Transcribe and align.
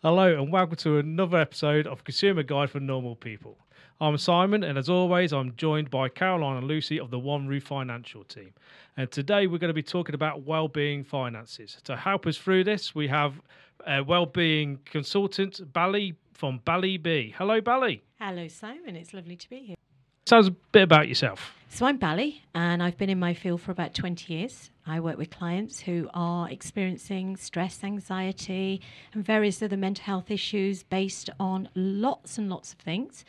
Hello, 0.00 0.32
and 0.40 0.52
welcome 0.52 0.76
to 0.76 0.98
another 0.98 1.38
episode 1.38 1.88
of 1.88 2.04
Consumer 2.04 2.44
Guide 2.44 2.70
for 2.70 2.78
Normal 2.78 3.16
People. 3.16 3.58
I'm 4.00 4.16
Simon, 4.16 4.62
and 4.62 4.78
as 4.78 4.88
always, 4.88 5.32
I'm 5.32 5.56
joined 5.56 5.90
by 5.90 6.08
Caroline 6.08 6.56
and 6.56 6.68
Lucy 6.68 7.00
of 7.00 7.10
the 7.10 7.18
One 7.18 7.48
Roof 7.48 7.64
Financial 7.64 8.22
team. 8.22 8.52
And 8.96 9.10
today 9.10 9.48
we're 9.48 9.58
going 9.58 9.70
to 9.70 9.74
be 9.74 9.82
talking 9.82 10.14
about 10.14 10.44
well-being 10.44 11.02
finances. 11.02 11.78
To 11.82 11.96
help 11.96 12.28
us 12.28 12.36
through 12.36 12.62
this, 12.62 12.94
we 12.94 13.08
have 13.08 13.40
a 13.88 14.04
well-being 14.04 14.78
consultant, 14.84 15.72
Bally 15.72 16.14
from 16.32 16.60
Bally 16.64 16.96
B. 16.96 17.34
Hello, 17.36 17.60
Bally. 17.60 18.04
Hello, 18.20 18.46
Simon. 18.46 18.94
It's 18.94 19.12
lovely 19.12 19.34
to 19.34 19.50
be 19.50 19.58
here. 19.58 19.76
Tell 20.26 20.38
us 20.38 20.46
a 20.46 20.52
bit 20.52 20.84
about 20.84 21.08
yourself. 21.08 21.57
So, 21.70 21.86
I'm 21.86 21.98
Bally, 21.98 22.42
and 22.54 22.82
I've 22.82 22.96
been 22.96 23.10
in 23.10 23.20
my 23.20 23.34
field 23.34 23.60
for 23.60 23.70
about 23.70 23.94
20 23.94 24.32
years. 24.32 24.70
I 24.86 25.00
work 25.00 25.18
with 25.18 25.30
clients 25.30 25.80
who 25.80 26.08
are 26.14 26.50
experiencing 26.50 27.36
stress, 27.36 27.84
anxiety, 27.84 28.80
and 29.12 29.24
various 29.24 29.62
other 29.62 29.76
mental 29.76 30.02
health 30.04 30.30
issues 30.30 30.82
based 30.82 31.30
on 31.38 31.68
lots 31.74 32.38
and 32.38 32.48
lots 32.48 32.72
of 32.72 32.78
things. 32.80 33.24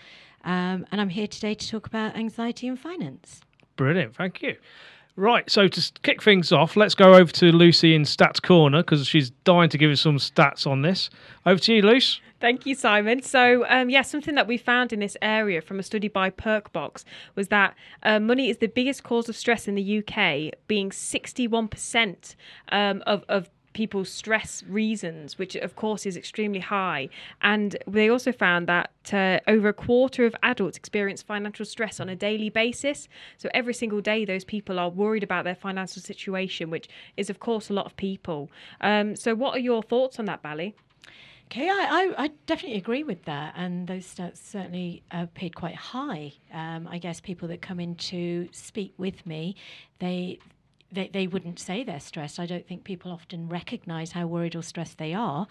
Um, 0.45 0.88
and 0.91 1.02
I'm 1.02 1.09
here 1.09 1.27
today 1.27 1.53
to 1.53 1.67
talk 1.67 1.85
about 1.85 2.15
anxiety 2.15 2.67
and 2.67 2.79
finance. 2.79 3.41
Brilliant, 3.75 4.15
thank 4.15 4.41
you. 4.41 4.55
Right, 5.15 5.48
so 5.51 5.67
to 5.67 5.91
kick 6.01 6.23
things 6.23 6.53
off, 6.53 6.77
let's 6.77 6.95
go 6.95 7.15
over 7.15 7.31
to 7.34 7.51
Lucy 7.51 7.93
in 7.93 8.03
Stats 8.03 8.41
Corner 8.41 8.81
because 8.81 9.05
she's 9.05 9.31
dying 9.43 9.70
to 9.70 9.77
give 9.77 9.91
us 9.91 9.99
some 10.01 10.17
stats 10.17 10.65
on 10.65 10.81
this. 10.81 11.09
Over 11.45 11.59
to 11.59 11.73
you, 11.73 11.81
Luce. 11.81 12.21
Thank 12.39 12.66
you, 12.66 12.73
Simon. 12.73 13.21
So, 13.21 13.66
um, 13.67 13.89
yeah, 13.89 14.02
something 14.02 14.35
that 14.35 14.48
we 14.48 14.57
found 14.57 14.93
in 14.93 15.02
this 15.02 15.17
area 15.21 15.61
from 15.61 15.77
a 15.77 15.84
study 15.84 16.07
by 16.07 16.29
Perkbox 16.29 17.03
was 17.35 17.49
that 17.49 17.75
uh, 18.03 18.20
money 18.20 18.49
is 18.49 18.57
the 18.57 18.67
biggest 18.67 19.03
cause 19.03 19.27
of 19.27 19.35
stress 19.35 19.67
in 19.67 19.75
the 19.75 19.98
UK, 19.99 20.53
being 20.67 20.89
61% 20.89 22.35
um, 22.71 23.04
of, 23.05 23.26
of 23.27 23.49
people's 23.73 24.10
stress 24.10 24.63
reasons, 24.67 25.37
which 25.37 25.55
of 25.57 25.76
course 25.76 26.05
is 26.05 26.15
extremely 26.15 26.60
high. 26.60 27.10
And 27.41 27.76
they 27.85 28.10
also 28.10 28.32
found 28.32 28.67
that 28.67 28.91
uh, 29.12 29.40
over 29.48 29.67
a 29.67 29.73
quarter 29.73 30.26
of 30.26 30.34
adults 30.41 30.77
experience 30.77 31.21
financial 31.21 31.65
stress 31.65 31.99
on 31.99 32.07
a 32.07 32.15
daily 32.15 32.49
basis. 32.49 33.10
So 33.37 33.49
every 33.54 33.73
single 33.73 33.99
day, 33.99 34.23
those 34.23 34.45
people 34.45 34.79
are 34.79 34.90
worried 34.90 35.23
about 35.23 35.43
their 35.43 35.55
financial 35.55 36.01
situation, 36.01 36.70
which 36.70 36.87
is, 37.17 37.29
of 37.29 37.40
course, 37.40 37.70
a 37.70 37.73
lot 37.73 37.85
of 37.85 37.98
people. 37.98 38.49
Um, 38.79 39.17
so, 39.17 39.35
what 39.35 39.55
are 39.55 39.60
your 39.60 39.84
thoughts 39.84 40.20
on 40.20 40.26
that, 40.26 40.41
Bally? 40.41 40.73
Okay, 41.51 41.67
I, 41.67 41.73
I, 41.73 42.23
I, 42.25 42.27
definitely 42.45 42.77
agree 42.77 43.03
with 43.03 43.25
that, 43.25 43.55
and 43.57 43.87
those 43.87 44.05
stats 44.05 44.37
certainly 44.37 45.01
appeared 45.09 45.55
quite 45.55 45.73
high. 45.73 46.33
Um, 46.53 46.87
I 46.87 46.99
guess 46.99 47.19
people 47.19 47.47
that 47.47 47.59
come 47.59 47.79
in 47.79 47.95
to 47.95 48.47
speak 48.51 48.93
with 48.99 49.25
me, 49.25 49.55
they 49.97 50.37
they, 50.91 51.09
they 51.11 51.25
wouldn't 51.25 51.57
say 51.57 51.83
they're 51.83 51.99
stressed. 51.99 52.39
I 52.39 52.45
don't 52.45 52.67
think 52.67 52.83
people 52.83 53.11
often 53.11 53.49
recognize 53.49 54.11
how 54.11 54.27
worried 54.27 54.55
or 54.55 54.61
stressed 54.61 54.99
they 54.99 55.15
are. 55.15 55.47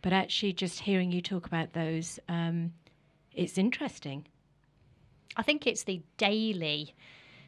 But 0.00 0.14
actually, 0.14 0.54
just 0.54 0.80
hearing 0.80 1.12
you 1.12 1.20
talk 1.20 1.46
about 1.46 1.74
those, 1.74 2.18
um, 2.26 2.72
it's 3.34 3.58
interesting. 3.58 4.26
I 5.36 5.42
think 5.42 5.66
it's 5.66 5.84
the 5.84 6.00
daily 6.16 6.94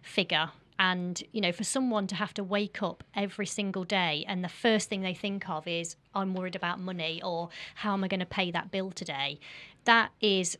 figure. 0.02 0.50
And, 0.79 1.23
you 1.33 1.41
know, 1.41 1.53
for 1.53 1.65
someone 1.65 2.07
to 2.09 2.15
have 2.15 2.35
to 2.35 2.45
wake 2.45 2.83
up 2.83 3.03
every 3.15 3.47
single 3.47 3.85
day 3.85 4.25
and 4.29 4.45
the 4.45 4.49
first 4.49 4.89
thing 4.89 5.01
they 5.01 5.15
think 5.15 5.49
of 5.49 5.67
is, 5.67 5.97
I'm 6.15 6.35
worried 6.35 6.57
about 6.57 6.81
money 6.81 7.21
or 7.25 7.49
how 7.77 7.93
am 7.95 8.05
I 8.05 8.09
going 8.09 8.21
to 8.21 8.27
pay 8.27 8.51
that 8.51 8.71
bill 8.71 8.91
today? 8.91 9.41
That 9.85 10.11
is 10.21 10.59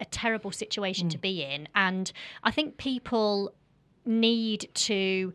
a 0.00 0.04
terrible 0.04 0.50
situation 0.50 1.08
mm. 1.08 1.12
to 1.12 1.18
be 1.18 1.42
in. 1.42 1.68
And 1.74 2.10
I 2.42 2.50
think 2.50 2.76
people 2.78 3.54
need 4.04 4.68
to 4.74 5.32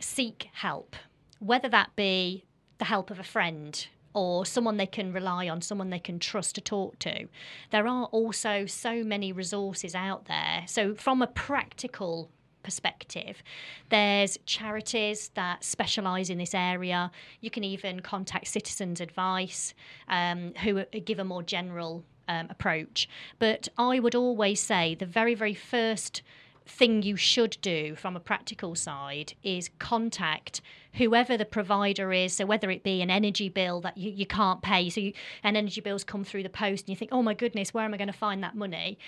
seek 0.00 0.48
help, 0.52 0.96
whether 1.38 1.68
that 1.68 1.94
be 1.96 2.44
the 2.78 2.84
help 2.86 3.10
of 3.10 3.18
a 3.18 3.24
friend 3.24 3.86
or 4.12 4.44
someone 4.44 4.76
they 4.76 4.86
can 4.86 5.12
rely 5.12 5.48
on, 5.48 5.60
someone 5.62 5.90
they 5.90 5.98
can 5.98 6.18
trust 6.18 6.56
to 6.56 6.60
talk 6.60 6.98
to. 7.00 7.28
There 7.70 7.86
are 7.86 8.06
also 8.06 8.66
so 8.66 9.04
many 9.04 9.32
resources 9.32 9.94
out 9.94 10.24
there. 10.26 10.64
So, 10.66 10.94
from 10.94 11.22
a 11.22 11.26
practical 11.26 12.30
perspective. 12.62 13.42
There's 13.88 14.38
charities 14.46 15.30
that 15.34 15.64
specialise 15.64 16.30
in 16.30 16.38
this 16.38 16.54
area. 16.54 17.10
You 17.40 17.50
can 17.50 17.64
even 17.64 18.00
contact 18.00 18.46
Citizens 18.48 19.00
Advice, 19.00 19.74
um, 20.08 20.52
who 20.62 20.84
give 20.84 21.18
a 21.18 21.24
more 21.24 21.42
general 21.42 22.04
um, 22.28 22.46
approach. 22.50 23.08
But 23.38 23.68
I 23.76 23.98
would 23.98 24.14
always 24.14 24.60
say 24.60 24.94
the 24.94 25.06
very, 25.06 25.34
very 25.34 25.54
first 25.54 26.22
thing 26.70 27.02
you 27.02 27.16
should 27.16 27.58
do 27.60 27.94
from 27.94 28.16
a 28.16 28.20
practical 28.20 28.74
side 28.74 29.34
is 29.42 29.70
contact 29.78 30.60
whoever 30.94 31.36
the 31.36 31.44
provider 31.44 32.12
is. 32.12 32.32
So 32.32 32.46
whether 32.46 32.70
it 32.70 32.82
be 32.82 33.02
an 33.02 33.10
energy 33.10 33.48
bill 33.48 33.80
that 33.82 33.96
you, 33.96 34.10
you 34.10 34.26
can't 34.26 34.62
pay, 34.62 34.88
so 34.88 35.00
you, 35.00 35.12
and 35.42 35.56
energy 35.56 35.80
bills 35.80 36.04
come 36.04 36.24
through 36.24 36.42
the 36.42 36.48
post, 36.48 36.84
and 36.84 36.90
you 36.90 36.96
think, 36.96 37.10
oh 37.12 37.22
my 37.22 37.34
goodness, 37.34 37.74
where 37.74 37.84
am 37.84 37.94
I 37.94 37.96
going 37.96 38.08
to 38.08 38.12
find 38.12 38.42
that 38.42 38.56
money? 38.56 38.98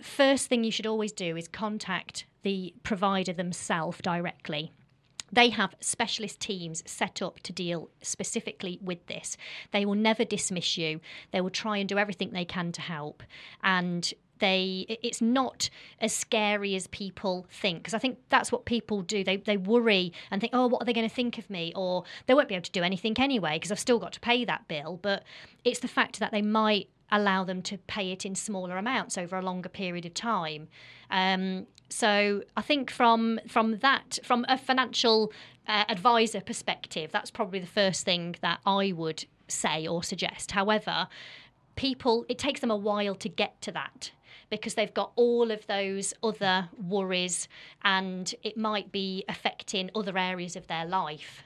First 0.00 0.48
thing 0.48 0.64
you 0.64 0.70
should 0.70 0.86
always 0.86 1.12
do 1.12 1.36
is 1.36 1.48
contact 1.48 2.26
the 2.42 2.74
provider 2.82 3.32
themselves 3.32 3.98
directly 4.02 4.72
they 5.32 5.48
have 5.48 5.74
specialist 5.80 6.40
teams 6.40 6.82
set 6.86 7.22
up 7.22 7.40
to 7.40 7.52
deal 7.54 7.88
specifically 8.02 8.78
with 8.82 9.06
this. 9.06 9.38
They 9.70 9.86
will 9.86 9.94
never 9.94 10.24
dismiss 10.24 10.76
you. 10.76 11.00
They 11.32 11.40
will 11.40 11.50
try 11.50 11.78
and 11.78 11.88
do 11.88 11.96
everything 11.96 12.32
they 12.32 12.44
can 12.44 12.70
to 12.72 12.82
help. 12.82 13.22
And 13.64 14.12
they 14.42 14.84
it's 15.02 15.22
not 15.22 15.70
as 16.00 16.12
scary 16.12 16.74
as 16.74 16.88
people 16.88 17.46
think 17.48 17.78
because 17.78 17.94
I 17.94 17.98
think 17.98 18.18
that's 18.28 18.50
what 18.50 18.66
people 18.66 19.00
do. 19.00 19.22
They 19.24 19.36
they 19.36 19.56
worry 19.56 20.12
and 20.30 20.40
think, 20.40 20.52
oh, 20.52 20.66
what 20.66 20.82
are 20.82 20.84
they 20.84 20.92
going 20.92 21.08
to 21.08 21.14
think 21.14 21.38
of 21.38 21.48
me? 21.48 21.72
Or 21.76 22.04
they 22.26 22.34
won't 22.34 22.48
be 22.48 22.54
able 22.56 22.64
to 22.64 22.70
do 22.72 22.82
anything 22.82 23.14
anyway 23.18 23.54
because 23.54 23.70
I've 23.70 23.78
still 23.78 24.00
got 24.00 24.12
to 24.14 24.20
pay 24.20 24.44
that 24.44 24.66
bill. 24.68 24.98
But 25.00 25.22
it's 25.64 25.78
the 25.78 25.88
fact 25.88 26.18
that 26.18 26.32
they 26.32 26.42
might 26.42 26.88
allow 27.10 27.44
them 27.44 27.62
to 27.62 27.78
pay 27.78 28.10
it 28.10 28.26
in 28.26 28.34
smaller 28.34 28.76
amounts 28.76 29.16
over 29.16 29.36
a 29.36 29.42
longer 29.42 29.68
period 29.68 30.04
of 30.04 30.14
time. 30.14 30.66
Um, 31.10 31.66
so 31.88 32.42
I 32.56 32.62
think 32.62 32.90
from 32.90 33.38
from 33.46 33.78
that 33.78 34.18
from 34.24 34.44
a 34.48 34.58
financial 34.58 35.32
uh, 35.68 35.84
advisor 35.88 36.40
perspective, 36.40 37.12
that's 37.12 37.30
probably 37.30 37.60
the 37.60 37.66
first 37.66 38.04
thing 38.04 38.34
that 38.40 38.58
I 38.66 38.92
would 38.92 39.24
say 39.46 39.86
or 39.86 40.02
suggest. 40.02 40.50
However, 40.50 41.06
people 41.76 42.26
it 42.28 42.38
takes 42.38 42.60
them 42.60 42.70
a 42.70 42.76
while 42.76 43.14
to 43.14 43.28
get 43.28 43.60
to 43.62 43.72
that 43.72 44.10
because 44.52 44.74
they've 44.74 44.92
got 44.92 45.12
all 45.16 45.50
of 45.50 45.66
those 45.66 46.12
other 46.22 46.68
worries 46.78 47.48
and 47.84 48.34
it 48.42 48.54
might 48.54 48.92
be 48.92 49.24
affecting 49.26 49.88
other 49.94 50.18
areas 50.18 50.56
of 50.56 50.66
their 50.66 50.84
life. 50.84 51.42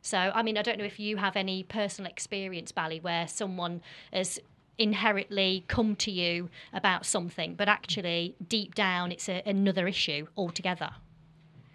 So, 0.00 0.16
I 0.16 0.42
mean, 0.42 0.56
I 0.56 0.62
don't 0.62 0.78
know 0.78 0.86
if 0.86 0.98
you 0.98 1.18
have 1.18 1.36
any 1.36 1.62
personal 1.62 2.10
experience, 2.10 2.72
Bally, 2.72 3.00
where 3.00 3.28
someone 3.28 3.82
has 4.14 4.40
inherently 4.78 5.66
come 5.68 5.94
to 5.96 6.10
you 6.10 6.48
about 6.72 7.04
something, 7.04 7.54
but 7.54 7.68
actually 7.68 8.34
deep 8.48 8.74
down 8.74 9.12
it's 9.12 9.28
a, 9.28 9.42
another 9.44 9.86
issue 9.86 10.28
altogether. 10.38 10.92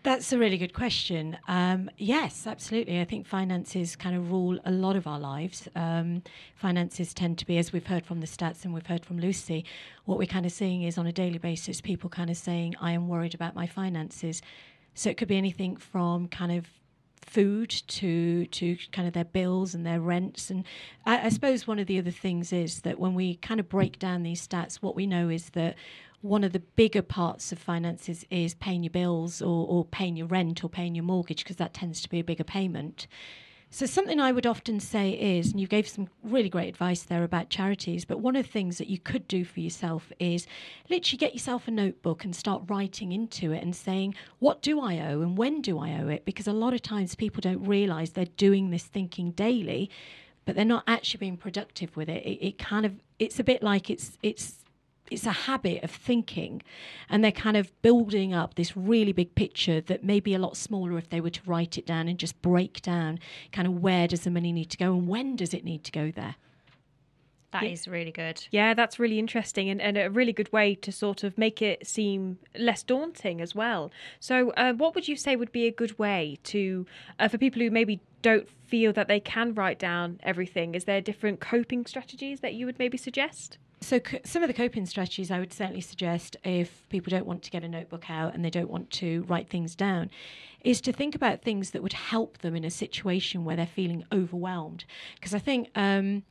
That's 0.07 0.31
a 0.31 0.37
really 0.37 0.57
good 0.57 0.73
question. 0.73 1.37
Um, 1.49 1.89
yes, 1.97 2.47
absolutely. 2.47 3.01
I 3.01 3.03
think 3.03 3.27
finances 3.27 3.97
kind 3.97 4.15
of 4.15 4.31
rule 4.31 4.57
a 4.63 4.71
lot 4.71 4.95
of 4.95 5.05
our 5.05 5.19
lives. 5.19 5.67
Um, 5.75 6.23
finances 6.55 7.13
tend 7.13 7.37
to 7.39 7.45
be, 7.45 7.57
as 7.57 7.73
we've 7.73 7.85
heard 7.85 8.05
from 8.05 8.21
the 8.21 8.25
stats 8.25 8.63
and 8.63 8.73
we've 8.73 8.87
heard 8.87 9.03
from 9.03 9.19
Lucy, 9.19 9.65
what 10.05 10.17
we're 10.17 10.25
kind 10.25 10.45
of 10.45 10.53
seeing 10.53 10.83
is 10.83 10.97
on 10.97 11.07
a 11.07 11.11
daily 11.11 11.39
basis, 11.39 11.81
people 11.81 12.09
kind 12.09 12.29
of 12.29 12.37
saying, 12.37 12.75
I 12.79 12.93
am 12.93 13.09
worried 13.09 13.35
about 13.35 13.53
my 13.53 13.67
finances. 13.67 14.41
So 14.93 15.09
it 15.09 15.17
could 15.17 15.27
be 15.27 15.35
anything 15.35 15.75
from 15.75 16.29
kind 16.29 16.53
of 16.53 16.67
food 17.19 17.69
to 17.69 18.45
to 18.45 18.77
kind 18.93 19.09
of 19.09 19.13
their 19.13 19.25
bills 19.25 19.75
and 19.75 19.85
their 19.85 19.99
rents 19.99 20.49
and 20.49 20.63
I, 21.05 21.25
I, 21.25 21.29
suppose 21.29 21.67
one 21.67 21.77
of 21.77 21.85
the 21.85 21.99
other 21.99 22.09
things 22.09 22.53
is 22.53 22.81
that 22.83 22.99
when 22.99 23.15
we 23.15 23.35
kind 23.35 23.59
of 23.59 23.67
break 23.67 23.99
down 23.99 24.23
these 24.23 24.47
stats 24.47 24.75
what 24.75 24.95
we 24.95 25.05
know 25.05 25.27
is 25.27 25.49
that 25.49 25.75
one 26.21 26.43
of 26.43 26.53
the 26.53 26.59
bigger 26.59 27.01
parts 27.01 27.51
of 27.51 27.59
finances 27.59 28.25
is 28.29 28.55
paying 28.55 28.83
your 28.83 28.91
bills 28.91 29.41
or, 29.41 29.67
or 29.67 29.85
paying 29.85 30.17
your 30.17 30.27
rent 30.27 30.63
or 30.63 30.69
paying 30.69 30.95
your 30.95 31.03
mortgage 31.03 31.43
because 31.43 31.57
that 31.57 31.73
tends 31.73 32.01
to 32.01 32.09
be 32.09 32.19
a 32.19 32.23
bigger 32.23 32.43
payment. 32.43 33.07
So, 33.69 33.85
something 33.85 34.19
I 34.19 34.31
would 34.31 34.47
often 34.47 34.79
say 34.79 35.11
is, 35.11 35.51
and 35.51 35.59
you 35.59 35.67
gave 35.67 35.89
some 35.89 36.07
really 36.23 36.47
great 36.47 36.69
advice 36.69 37.03
there 37.03 37.25
about 37.25 37.49
charities, 37.49 38.05
but 38.05 38.21
one 38.21 38.37
of 38.37 38.45
the 38.45 38.51
things 38.51 38.77
that 38.77 38.87
you 38.87 38.97
could 38.97 39.27
do 39.27 39.43
for 39.43 39.59
yourself 39.59 40.09
is 40.19 40.47
literally 40.89 41.17
get 41.17 41.33
yourself 41.33 41.67
a 41.67 41.71
notebook 41.71 42.23
and 42.23 42.33
start 42.33 42.63
writing 42.67 43.11
into 43.11 43.51
it 43.51 43.61
and 43.61 43.75
saying, 43.75 44.15
What 44.39 44.61
do 44.61 44.79
I 44.79 44.99
owe 44.99 45.21
and 45.21 45.37
when 45.37 45.61
do 45.61 45.79
I 45.79 45.99
owe 45.99 46.07
it? 46.07 46.23
Because 46.23 46.47
a 46.47 46.53
lot 46.53 46.73
of 46.73 46.81
times 46.81 47.15
people 47.15 47.41
don't 47.41 47.65
realize 47.65 48.11
they're 48.11 48.25
doing 48.37 48.69
this 48.69 48.85
thinking 48.85 49.31
daily, 49.31 49.89
but 50.45 50.55
they're 50.55 50.63
not 50.63 50.85
actually 50.87 51.19
being 51.19 51.37
productive 51.37 51.97
with 51.97 52.07
it. 52.07 52.25
It, 52.25 52.47
it 52.47 52.57
kind 52.57 52.85
of, 52.85 52.93
it's 53.19 53.37
a 53.37 53.43
bit 53.43 53.61
like 53.61 53.89
it's, 53.89 54.17
it's, 54.23 54.63
it's 55.11 55.25
a 55.25 55.31
habit 55.31 55.83
of 55.83 55.91
thinking 55.91 56.61
and 57.09 57.23
they're 57.23 57.31
kind 57.31 57.57
of 57.57 57.71
building 57.81 58.33
up 58.33 58.55
this 58.55 58.75
really 58.75 59.13
big 59.13 59.33
picture 59.35 59.81
that 59.81 60.03
may 60.03 60.19
be 60.19 60.33
a 60.33 60.39
lot 60.39 60.57
smaller 60.57 60.97
if 60.97 61.09
they 61.09 61.21
were 61.21 61.29
to 61.29 61.41
write 61.45 61.77
it 61.77 61.85
down 61.85 62.07
and 62.07 62.17
just 62.19 62.41
break 62.41 62.81
down 62.81 63.19
kind 63.51 63.67
of 63.67 63.73
where 63.81 64.07
does 64.07 64.21
the 64.21 64.31
money 64.31 64.51
need 64.51 64.69
to 64.69 64.77
go 64.77 64.93
and 64.93 65.07
when 65.07 65.35
does 65.35 65.53
it 65.53 65.63
need 65.63 65.83
to 65.83 65.91
go 65.91 66.11
there 66.11 66.35
That 67.51 67.63
is 67.63 67.87
really 67.87 68.11
good. 68.11 68.45
Yeah, 68.51 68.73
that's 68.73 68.99
really 68.99 69.19
interesting 69.19 69.69
and, 69.69 69.81
and 69.81 69.97
a 69.97 70.09
really 70.09 70.33
good 70.33 70.51
way 70.51 70.75
to 70.75 70.91
sort 70.91 71.23
of 71.23 71.37
make 71.37 71.61
it 71.61 71.87
seem 71.87 72.39
less 72.57 72.83
daunting 72.83 73.39
as 73.41 73.55
well. 73.55 73.89
So, 74.19 74.51
uh, 74.51 74.73
what 74.73 74.93
would 74.95 75.07
you 75.07 75.15
say 75.15 75.35
would 75.37 75.51
be 75.53 75.65
a 75.65 75.71
good 75.71 75.97
way 75.97 76.37
to, 76.43 76.85
uh, 77.19 77.29
for 77.29 77.37
people 77.37 77.61
who 77.61 77.71
maybe 77.71 78.01
don't 78.21 78.49
feel 78.49 78.91
that 78.93 79.07
they 79.07 79.21
can 79.21 79.53
write 79.53 79.79
down 79.79 80.19
everything? 80.23 80.75
Is 80.75 80.83
there 80.83 80.99
different 80.99 81.39
coping 81.39 81.85
strategies 81.85 82.41
that 82.41 82.53
you 82.53 82.65
would 82.65 82.79
maybe 82.79 82.97
suggest? 82.97 83.57
So, 83.79 83.99
c- 84.05 84.19
some 84.23 84.43
of 84.43 84.47
the 84.47 84.53
coping 84.53 84.85
strategies 84.85 85.29
I 85.29 85.39
would 85.39 85.53
certainly 85.53 85.81
suggest 85.81 86.35
if 86.43 86.87
people 86.89 87.11
don't 87.11 87.27
want 87.27 87.43
to 87.43 87.51
get 87.51 87.63
a 87.63 87.67
notebook 87.67 88.09
out 88.09 88.33
and 88.33 88.43
they 88.43 88.49
don't 88.49 88.69
want 88.69 88.89
to 88.91 89.23
write 89.27 89.49
things 89.49 89.75
down 89.75 90.09
is 90.61 90.81
to 90.81 90.91
think 90.91 91.15
about 91.15 91.43
things 91.43 91.71
that 91.71 91.83
would 91.83 91.93
help 91.93 92.39
them 92.39 92.55
in 92.55 92.63
a 92.63 92.71
situation 92.71 93.45
where 93.45 93.55
they're 93.55 93.65
feeling 93.67 94.03
overwhelmed. 94.11 94.83
Because 95.15 95.33
I 95.35 95.39
think 95.39 95.69
um, 95.75 96.23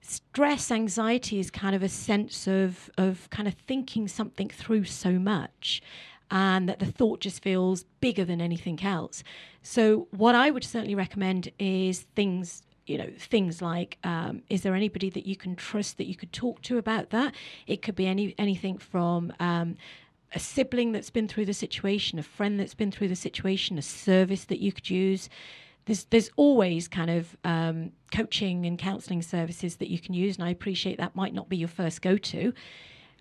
stress, 0.00 0.70
anxiety 0.70 1.38
is 1.38 1.50
kind 1.50 1.74
of 1.74 1.82
a 1.82 1.88
sense 1.88 2.46
of, 2.46 2.88
of 2.96 3.28
kind 3.30 3.48
of 3.48 3.54
thinking 3.54 4.06
something 4.08 4.48
through 4.48 4.84
so 4.84 5.12
much 5.12 5.82
and 6.30 6.68
that 6.68 6.78
the 6.78 6.86
thought 6.86 7.20
just 7.20 7.42
feels 7.42 7.84
bigger 8.00 8.24
than 8.24 8.40
anything 8.40 8.82
else. 8.82 9.22
So, 9.62 10.08
what 10.10 10.34
I 10.34 10.50
would 10.50 10.64
certainly 10.64 10.94
recommend 10.94 11.50
is 11.58 12.00
things 12.14 12.62
you 12.88 12.98
know 12.98 13.10
things 13.18 13.60
like 13.60 13.98
um, 14.04 14.42
is 14.48 14.62
there 14.62 14.74
anybody 14.74 15.10
that 15.10 15.26
you 15.26 15.36
can 15.36 15.54
trust 15.56 15.98
that 15.98 16.06
you 16.06 16.16
could 16.16 16.32
talk 16.32 16.62
to 16.62 16.78
about 16.78 17.10
that 17.10 17.34
it 17.66 17.82
could 17.82 17.94
be 17.94 18.06
any 18.06 18.34
anything 18.38 18.78
from 18.78 19.32
um, 19.40 19.76
a 20.34 20.38
sibling 20.38 20.92
that's 20.92 21.10
been 21.10 21.28
through 21.28 21.44
the 21.44 21.54
situation 21.54 22.18
a 22.18 22.22
friend 22.22 22.58
that's 22.58 22.74
been 22.74 22.90
through 22.90 23.08
the 23.08 23.16
situation 23.16 23.78
a 23.78 23.82
service 23.82 24.44
that 24.44 24.58
you 24.58 24.72
could 24.72 24.90
use 24.90 25.28
there's 25.88 26.04
there's 26.04 26.30
always 26.36 26.86
kind 26.86 27.10
of 27.10 27.36
um, 27.44 27.92
coaching 28.12 28.66
and 28.66 28.78
counselling 28.78 29.22
services 29.22 29.76
that 29.76 29.88
you 29.88 29.98
can 29.98 30.14
use, 30.14 30.36
and 30.36 30.44
I 30.44 30.50
appreciate 30.50 30.98
that 30.98 31.16
might 31.16 31.34
not 31.34 31.48
be 31.48 31.56
your 31.56 31.68
first 31.68 32.02
go 32.02 32.16
to. 32.16 32.52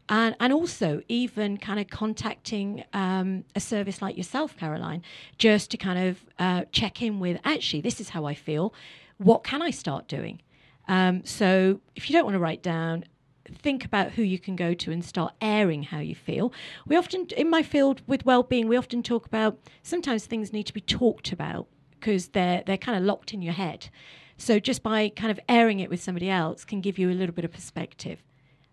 And, 0.10 0.38
and 0.40 0.54
also 0.54 1.02
even 1.10 1.58
kind 1.58 1.82
of 1.82 1.90
contacting 1.90 2.86
um, 2.94 3.44
a 3.56 3.60
service 3.60 4.02
like 4.02 4.16
yourself, 4.16 4.56
Caroline, 4.56 5.04
just 5.38 5.70
to 5.72 5.78
kind 5.78 6.10
of 6.10 6.26
uh, 6.40 6.64
check 6.72 7.02
in 7.02 7.20
with 7.20 7.42
actually 7.44 7.82
this 7.82 8.00
is 8.00 8.10
how 8.10 8.26
I 8.26 8.34
feel. 8.34 8.74
What 9.18 9.44
can 9.44 9.62
I 9.62 9.72
start 9.72 10.08
doing? 10.08 10.42
Um, 10.88 11.26
so 11.26 11.82
if 11.96 12.10
you 12.10 12.14
don't 12.14 12.26
want 12.26 12.36
to 12.36 12.40
write 12.40 12.64
down, 12.64 13.06
think 13.52 13.86
about 13.86 14.12
who 14.12 14.24
you 14.24 14.40
can 14.40 14.56
go 14.56 14.74
to 14.74 14.92
and 14.92 15.04
start 15.04 15.34
airing 15.42 15.84
how 15.84 16.00
you 16.00 16.16
feel. 16.16 16.54
We 16.86 16.96
often, 16.96 17.28
in 17.36 17.50
my 17.50 17.64
field 17.64 18.02
with 18.08 18.26
well-being, 18.26 18.68
we 18.68 18.78
often 18.78 19.04
talk 19.04 19.26
about 19.26 19.58
sometimes 19.84 20.26
things 20.26 20.54
need 20.54 20.66
to 20.68 20.74
be 20.74 20.82
talked 20.82 21.32
about 21.32 21.68
because 21.92 22.30
they're 22.30 22.64
they're 22.66 22.78
kind 22.78 22.98
of 22.98 23.04
locked 23.04 23.34
in 23.34 23.42
your 23.42 23.54
head. 23.54 23.90
So 24.38 24.60
just 24.60 24.84
by 24.84 25.10
kind 25.10 25.32
of 25.32 25.40
airing 25.50 25.80
it 25.80 25.90
with 25.90 26.02
somebody 26.02 26.30
else 26.30 26.64
can 26.64 26.80
give 26.80 27.00
you 27.00 27.10
a 27.10 27.14
little 27.14 27.34
bit 27.34 27.46
of 27.46 27.52
perspective. 27.52 28.24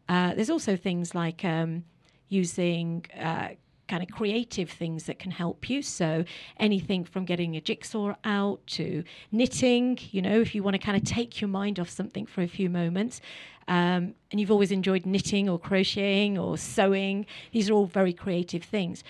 Uh, 0.09 0.35
there's 0.35 0.51
also 0.51 0.77
things 0.77 1.15
like 1.15 1.43
um, 1.45 1.85
using 2.29 3.07
uh, 3.19 3.51
kind 3.89 4.03
of 4.03 4.09
creative 4.11 4.71
things 4.71 5.05
that 5.05 5.19
can 5.19 5.31
help 5.31 5.69
you. 5.69 5.83
So 5.83 6.25
anything 6.59 7.05
from 7.05 7.25
getting 7.25 7.57
a 7.57 7.61
jigsaw 7.61 8.15
out 8.25 8.67
to 8.69 9.05
knitting, 9.31 9.99
you 10.11 10.23
know, 10.23 10.41
if 10.41 10.55
you 10.55 10.63
want 10.63 10.75
to 10.75 10.79
kind 10.79 10.97
of 10.97 11.05
take 11.05 11.41
your 11.41 11.49
mind 11.49 11.79
off 11.79 11.91
something 11.91 12.27
for 12.27 12.43
a 12.43 12.49
few 12.49 12.71
moments. 12.71 13.21
Um, 13.67 14.15
and 14.31 14.41
you've 14.41 14.51
always 14.51 14.71
enjoyed 14.73 15.07
knitting 15.07 15.49
or 15.49 15.59
crocheting 15.59 16.37
or 16.39 16.59
sewing, 16.59 17.27
these 17.53 17.71
are 17.71 17.73
all 17.73 17.87
very 17.87 18.13
creative 18.13 18.63
things. 18.63 19.03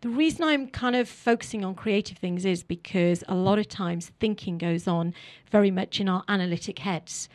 The 0.00 0.08
reason 0.08 0.44
I'm 0.44 0.66
kind 0.66 0.96
of 0.96 1.08
focusing 1.08 1.64
on 1.64 1.76
creative 1.76 2.18
things 2.18 2.44
is 2.44 2.64
because 2.64 3.22
a 3.28 3.36
lot 3.36 3.60
of 3.60 3.68
times 3.68 4.10
thinking 4.18 4.58
goes 4.58 4.88
on 4.88 5.14
very 5.52 5.70
much 5.70 6.00
in 6.00 6.08
our 6.08 6.24
analytic 6.26 6.80
heads. 6.80 7.28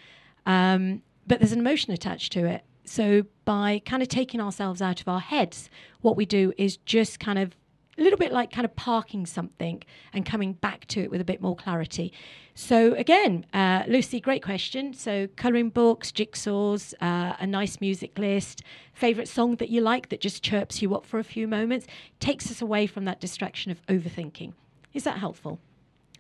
Um, 0.45 1.01
but 1.25 1.39
there's 1.39 1.53
an 1.53 1.59
emotion 1.59 1.93
attached 1.93 2.33
to 2.33 2.45
it. 2.45 2.63
So 2.87 3.23
by 3.45 3.81
kind 3.85 4.01
of 4.01 4.09
taking 4.09 4.39
ourselves 4.39 4.81
out 4.81 5.01
of 5.01 5.07
our 5.07 5.19
heads, 5.19 5.69
what 6.01 6.15
we 6.15 6.25
do 6.25 6.53
is 6.57 6.77
just 6.77 7.19
kind 7.19 7.37
of 7.37 7.55
a 7.97 8.01
little 8.01 8.17
bit 8.17 8.31
like 8.31 8.51
kind 8.51 8.65
of 8.65 8.75
parking 8.75 9.25
something 9.25 9.83
and 10.13 10.25
coming 10.25 10.53
back 10.53 10.85
to 10.87 11.01
it 11.01 11.11
with 11.11 11.19
a 11.19 11.25
bit 11.25 11.41
more 11.41 11.55
clarity. 11.55 12.13
So 12.53 12.93
again, 12.93 13.45
uh, 13.53 13.83
Lucy, 13.87 14.19
great 14.19 14.43
question. 14.43 14.93
So 14.93 15.27
colouring 15.35 15.69
books, 15.69 16.11
jigsaws, 16.11 16.93
uh, 17.01 17.35
a 17.39 17.47
nice 17.47 17.81
music 17.81 18.17
list, 18.17 18.61
favourite 18.93 19.27
song 19.27 19.55
that 19.57 19.69
you 19.69 19.81
like 19.81 20.09
that 20.09 20.21
just 20.21 20.43
chirps 20.43 20.81
you 20.81 20.95
up 20.95 21.05
for 21.05 21.19
a 21.19 21.23
few 21.23 21.47
moments, 21.47 21.87
takes 22.19 22.49
us 22.49 22.61
away 22.61 22.87
from 22.87 23.05
that 23.05 23.19
distraction 23.19 23.71
of 23.71 23.85
overthinking. 23.87 24.53
Is 24.93 25.03
that 25.03 25.17
helpful? 25.17 25.59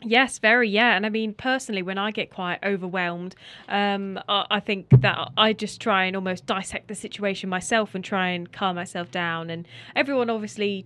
Yes, 0.03 0.37
very, 0.37 0.69
yeah. 0.69 0.95
And 0.95 1.05
I 1.05 1.09
mean, 1.09 1.33
personally, 1.33 1.81
when 1.81 1.97
I 1.97 2.11
get 2.11 2.29
quite 2.29 2.59
overwhelmed, 2.63 3.35
um, 3.67 4.19
I, 4.29 4.45
I, 4.51 4.59
think 4.59 4.89
that 5.01 5.31
I 5.35 5.53
just 5.53 5.81
try 5.81 6.05
and 6.05 6.15
almost 6.15 6.45
dissect 6.45 6.87
the 6.87 6.95
situation 6.95 7.49
myself 7.49 7.95
and 7.95 8.03
try 8.03 8.29
and 8.29 8.51
calm 8.51 8.75
myself 8.75 9.09
down. 9.09 9.49
And 9.49 9.67
everyone 9.95 10.29
obviously 10.29 10.85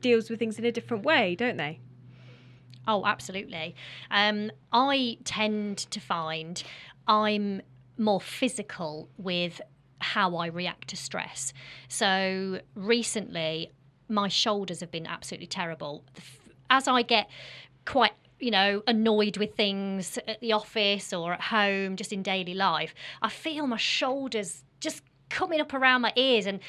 deals 0.00 0.30
with 0.30 0.38
things 0.38 0.58
in 0.58 0.64
a 0.64 0.72
different 0.72 1.04
way, 1.04 1.34
don't 1.34 1.56
they? 1.56 1.80
Oh, 2.86 3.04
absolutely. 3.04 3.74
Um, 4.10 4.52
I 4.72 5.18
tend 5.24 5.78
to 5.78 6.00
find 6.00 6.62
I'm 7.08 7.62
more 7.98 8.20
physical 8.20 9.08
with 9.18 9.60
how 9.98 10.36
I 10.36 10.46
react 10.46 10.88
to 10.88 10.96
stress. 10.96 11.52
So 11.88 12.60
recently, 12.74 13.72
my 14.08 14.28
shoulders 14.28 14.80
have 14.80 14.92
been 14.92 15.06
absolutely 15.06 15.48
terrible. 15.48 16.04
As 16.70 16.86
I 16.86 17.02
get 17.02 17.28
quite 17.84 18.12
you 18.38 18.50
know, 18.50 18.82
annoyed 18.86 19.36
with 19.36 19.54
things 19.54 20.18
at 20.28 20.40
the 20.40 20.52
office 20.52 21.12
or 21.12 21.34
at 21.34 21.40
home, 21.40 21.96
just 21.96 22.12
in 22.12 22.22
daily 22.22 22.54
life, 22.54 22.94
I 23.22 23.28
feel 23.28 23.66
my 23.66 23.76
shoulders 23.76 24.62
just 24.80 25.02
coming 25.28 25.60
up 25.60 25.74
around 25.74 26.02
my 26.02 26.12
ears 26.16 26.46
and 26.46 26.60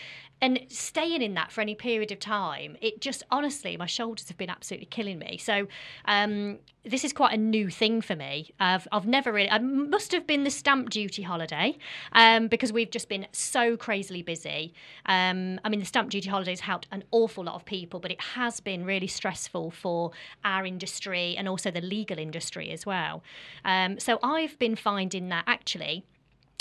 and 0.41 0.59
staying 0.69 1.21
in 1.21 1.33
that 1.33 1.51
for 1.51 1.61
any 1.61 1.75
period 1.75 2.11
of 2.11 2.19
time, 2.19 2.77
it 2.81 3.01
just 3.01 3.23
honestly, 3.31 3.75
my 3.77 3.85
shoulders 3.85 4.27
have 4.27 4.37
been 4.37 4.49
absolutely 4.49 4.85
killing 4.85 5.19
me. 5.19 5.37
So 5.37 5.67
um, 6.05 6.59
this 6.85 7.03
is 7.03 7.11
quite 7.11 7.33
a 7.33 7.37
new 7.37 7.69
thing 7.69 8.01
for 8.01 8.15
me. 8.15 8.51
I've, 8.59 8.87
I've 8.91 9.07
never 9.07 9.31
really, 9.31 9.49
I 9.49 9.59
must 9.59 10.11
have 10.11 10.27
been 10.27 10.43
the 10.43 10.51
stamp 10.51 10.89
duty 10.89 11.23
holiday 11.23 11.77
um, 12.13 12.47
because 12.47 12.71
we've 12.71 12.91
just 12.91 13.09
been 13.09 13.27
so 13.31 13.75
crazily 13.77 14.21
busy. 14.21 14.73
Um, 15.07 15.59
I 15.63 15.69
mean, 15.69 15.79
the 15.79 15.85
stamp 15.85 16.11
duty 16.11 16.29
holidays 16.29 16.59
helped 16.59 16.87
an 16.91 17.03
awful 17.11 17.43
lot 17.43 17.55
of 17.55 17.65
people, 17.65 17.99
but 17.99 18.11
it 18.11 18.21
has 18.21 18.59
been 18.59 18.85
really 18.85 19.07
stressful 19.07 19.71
for 19.71 20.11
our 20.45 20.65
industry 20.65 21.35
and 21.37 21.47
also 21.49 21.71
the 21.71 21.81
legal 21.81 22.19
industry 22.19 22.69
as 22.69 22.85
well. 22.85 23.23
Um, 23.65 23.99
so 23.99 24.19
I've 24.21 24.57
been 24.59 24.75
finding 24.75 25.29
that 25.29 25.45
actually 25.47 26.05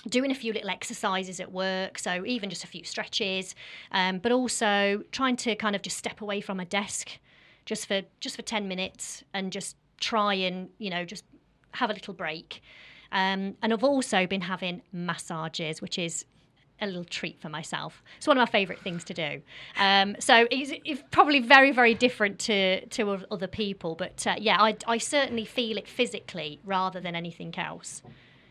doing 0.08 0.30
a 0.30 0.34
few 0.34 0.52
little 0.52 0.70
exercises 0.70 1.40
at 1.40 1.52
work, 1.52 1.98
so 1.98 2.24
even 2.24 2.50
just 2.50 2.64
a 2.64 2.66
few 2.66 2.84
stretches, 2.84 3.54
um, 3.92 4.18
but 4.18 4.32
also 4.32 5.02
trying 5.12 5.36
to 5.36 5.54
kind 5.56 5.76
of 5.76 5.82
just 5.82 5.96
step 5.96 6.20
away 6.20 6.40
from 6.40 6.60
a 6.60 6.64
desk 6.64 7.18
just 7.64 7.86
for 7.86 8.02
just 8.20 8.36
for 8.36 8.42
10 8.42 8.68
minutes 8.68 9.24
and 9.34 9.52
just 9.52 9.76
try 10.00 10.32
and 10.32 10.70
you 10.78 10.88
know 10.88 11.04
just 11.04 11.24
have 11.72 11.90
a 11.90 11.92
little 11.92 12.14
break 12.14 12.62
um, 13.12 13.56
and 13.62 13.72
i've 13.72 13.84
also 13.84 14.26
been 14.26 14.40
having 14.40 14.80
massages 14.92 15.82
which 15.82 15.98
is 15.98 16.24
a 16.80 16.86
little 16.86 17.04
treat 17.04 17.40
for 17.40 17.48
myself. 17.48 18.02
It's 18.18 18.26
one 18.26 18.36
of 18.36 18.42
my 18.42 18.50
favourite 18.50 18.82
things 18.82 19.02
to 19.04 19.14
do. 19.14 19.40
Um, 19.78 20.16
so 20.18 20.46
it's, 20.50 20.72
it's, 20.84 21.02
probably 21.10 21.40
very, 21.40 21.72
very 21.72 21.94
different 21.94 22.38
to 22.40 22.84
to 22.86 23.18
other 23.30 23.46
people, 23.46 23.94
but 23.94 24.26
uh, 24.26 24.34
yeah, 24.38 24.60
I, 24.60 24.76
I 24.86 24.98
certainly 24.98 25.46
feel 25.46 25.78
it 25.78 25.88
physically 25.88 26.60
rather 26.64 27.00
than 27.00 27.16
anything 27.16 27.58
else. 27.58 28.02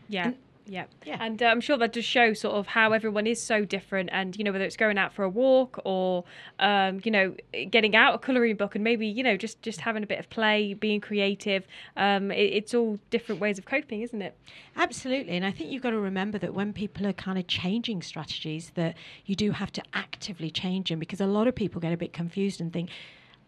Yeah. 0.08 0.26
And 0.26 0.36
yeah. 0.66 0.84
yeah. 1.04 1.16
And 1.20 1.42
uh, 1.42 1.46
I'm 1.46 1.60
sure 1.60 1.76
that 1.78 1.92
does 1.92 2.04
show 2.04 2.32
sort 2.32 2.56
of 2.56 2.66
how 2.66 2.92
everyone 2.92 3.26
is 3.26 3.42
so 3.42 3.64
different. 3.64 4.10
And, 4.12 4.36
you 4.36 4.44
know, 4.44 4.52
whether 4.52 4.64
it's 4.64 4.76
going 4.76 4.98
out 4.98 5.12
for 5.12 5.22
a 5.22 5.28
walk 5.28 5.80
or, 5.84 6.24
um, 6.58 7.00
you 7.04 7.10
know, 7.10 7.34
getting 7.70 7.94
out 7.94 8.14
a 8.14 8.18
colouring 8.18 8.56
book 8.56 8.74
and 8.74 8.82
maybe, 8.82 9.06
you 9.06 9.22
know, 9.22 9.36
just, 9.36 9.62
just 9.62 9.80
having 9.80 10.02
a 10.02 10.06
bit 10.06 10.18
of 10.18 10.28
play, 10.28 10.74
being 10.74 11.00
creative. 11.00 11.66
Um, 11.96 12.30
it, 12.30 12.52
it's 12.52 12.74
all 12.74 12.98
different 13.10 13.40
ways 13.40 13.58
of 13.58 13.64
coping, 13.64 14.02
isn't 14.02 14.20
it? 14.20 14.36
Absolutely. 14.76 15.36
And 15.36 15.46
I 15.46 15.52
think 15.52 15.70
you've 15.70 15.82
got 15.82 15.90
to 15.90 16.00
remember 16.00 16.38
that 16.38 16.54
when 16.54 16.72
people 16.72 17.06
are 17.06 17.12
kind 17.12 17.38
of 17.38 17.46
changing 17.46 18.02
strategies, 18.02 18.72
that 18.74 18.96
you 19.24 19.34
do 19.34 19.52
have 19.52 19.72
to 19.72 19.82
actively 19.94 20.50
change 20.50 20.90
them 20.90 20.98
because 20.98 21.20
a 21.20 21.26
lot 21.26 21.46
of 21.46 21.54
people 21.54 21.80
get 21.80 21.92
a 21.92 21.96
bit 21.96 22.12
confused 22.12 22.60
and 22.60 22.72
think, 22.72 22.90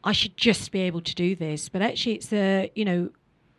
I 0.05 0.13
should 0.13 0.37
just 0.37 0.71
be 0.71 0.81
able 0.83 1.01
to 1.01 1.15
do 1.15 1.35
this. 1.35 1.69
But 1.69 1.83
actually, 1.83 2.15
it's 2.15 2.33
a, 2.33 2.71
you 2.77 2.85
know, 2.85 3.11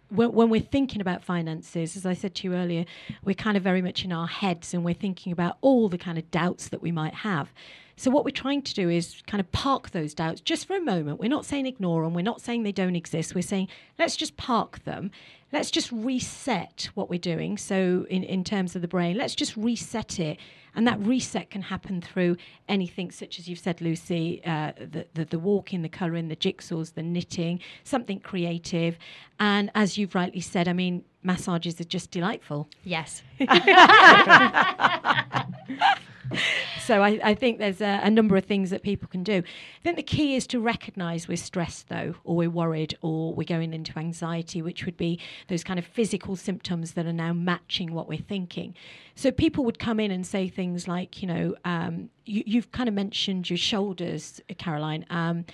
when, 0.09 0.31
when 0.31 0.49
we're 0.49 0.61
thinking 0.61 1.01
about 1.01 1.23
finances, 1.23 1.95
as 1.95 2.05
I 2.05 2.13
said 2.13 2.35
to 2.35 2.47
you 2.47 2.55
earlier, 2.55 2.85
we're 3.23 3.35
kind 3.35 3.57
of 3.57 3.63
very 3.63 3.81
much 3.81 4.03
in 4.03 4.11
our 4.11 4.27
heads 4.27 4.73
and 4.73 4.83
we're 4.83 4.93
thinking 4.93 5.31
about 5.31 5.57
all 5.61 5.89
the 5.89 5.97
kind 5.97 6.17
of 6.17 6.29
doubts 6.31 6.69
that 6.69 6.81
we 6.81 6.91
might 6.91 7.13
have. 7.13 7.53
So, 7.95 8.09
what 8.09 8.23
we're 8.23 8.31
trying 8.31 8.61
to 8.61 8.73
do 8.73 8.89
is 8.89 9.21
kind 9.27 9.41
of 9.41 9.51
park 9.51 9.89
those 9.91 10.13
doubts 10.13 10.39
just 10.39 10.65
for 10.65 10.75
a 10.77 10.81
moment. 10.81 11.19
We're 11.19 11.27
not 11.27 11.45
saying 11.45 11.65
ignore 11.65 12.03
them, 12.03 12.13
we're 12.13 12.21
not 12.21 12.39
saying 12.39 12.63
they 12.63 12.71
don't 12.71 12.95
exist. 12.95 13.35
We're 13.35 13.41
saying 13.41 13.67
let's 13.97 14.15
just 14.15 14.37
park 14.37 14.83
them. 14.85 15.11
Let's 15.51 15.69
just 15.69 15.91
reset 15.91 16.89
what 16.93 17.09
we're 17.09 17.19
doing. 17.19 17.57
So, 17.57 18.07
in, 18.09 18.23
in 18.23 18.45
terms 18.45 18.73
of 18.75 18.81
the 18.81 18.87
brain, 18.87 19.17
let's 19.17 19.35
just 19.35 19.57
reset 19.57 20.17
it 20.17 20.37
and 20.75 20.87
that 20.87 20.99
reset 20.99 21.49
can 21.49 21.63
happen 21.63 22.01
through 22.01 22.37
anything 22.67 23.11
such 23.11 23.39
as 23.39 23.47
you've 23.47 23.59
said, 23.59 23.81
Lucy, 23.81 24.41
uh, 24.45 24.73
the, 24.77 25.07
the, 25.13 25.25
the 25.25 25.39
walking, 25.39 25.81
the 25.81 25.89
colouring, 25.89 26.27
the 26.27 26.35
jigsaws, 26.35 26.93
the 26.93 27.03
knitting, 27.03 27.59
something 27.83 28.19
creative. 28.19 28.97
And 29.39 29.71
as 29.75 29.97
you've 29.97 30.15
rightly 30.15 30.41
said, 30.41 30.67
I 30.67 30.73
mean, 30.73 31.03
massages 31.23 31.79
are 31.79 31.85
just 31.85 32.11
delightful. 32.11 32.69
Yes. 32.83 33.23
so 36.85 37.01
I, 37.01 37.19
I, 37.23 37.35
think 37.35 37.59
there's 37.59 37.81
a, 37.81 38.01
a, 38.03 38.09
number 38.09 38.35
of 38.35 38.45
things 38.45 38.69
that 38.69 38.83
people 38.83 39.07
can 39.07 39.23
do. 39.23 39.37
I 39.37 39.83
think 39.83 39.95
the 39.95 40.03
key 40.03 40.35
is 40.35 40.47
to 40.47 40.59
recognise 40.59 41.27
we're 41.27 41.37
stressed, 41.37 41.89
though, 41.89 42.15
or 42.23 42.35
we're 42.35 42.49
worried, 42.49 42.97
or 43.01 43.33
we're 43.33 43.43
going 43.43 43.73
into 43.73 43.97
anxiety, 43.97 44.61
which 44.61 44.85
would 44.85 44.97
be 44.97 45.19
those 45.47 45.63
kind 45.63 45.79
of 45.79 45.85
physical 45.85 46.35
symptoms 46.35 46.93
that 46.93 47.05
are 47.05 47.13
now 47.13 47.33
matching 47.33 47.93
what 47.93 48.07
we're 48.07 48.19
thinking. 48.19 48.75
So 49.15 49.31
people 49.31 49.63
would 49.65 49.79
come 49.79 49.99
in 49.99 50.11
and 50.11 50.25
say 50.25 50.47
things 50.47 50.87
like, 50.87 51.21
you 51.21 51.27
know, 51.27 51.55
um, 51.65 52.09
you, 52.25 52.59
have 52.59 52.71
kind 52.71 52.87
of 52.87 52.95
mentioned 52.95 53.49
your 53.49 53.57
shoulders, 53.57 54.41
Caroline. 54.57 55.05
Um, 55.09 55.45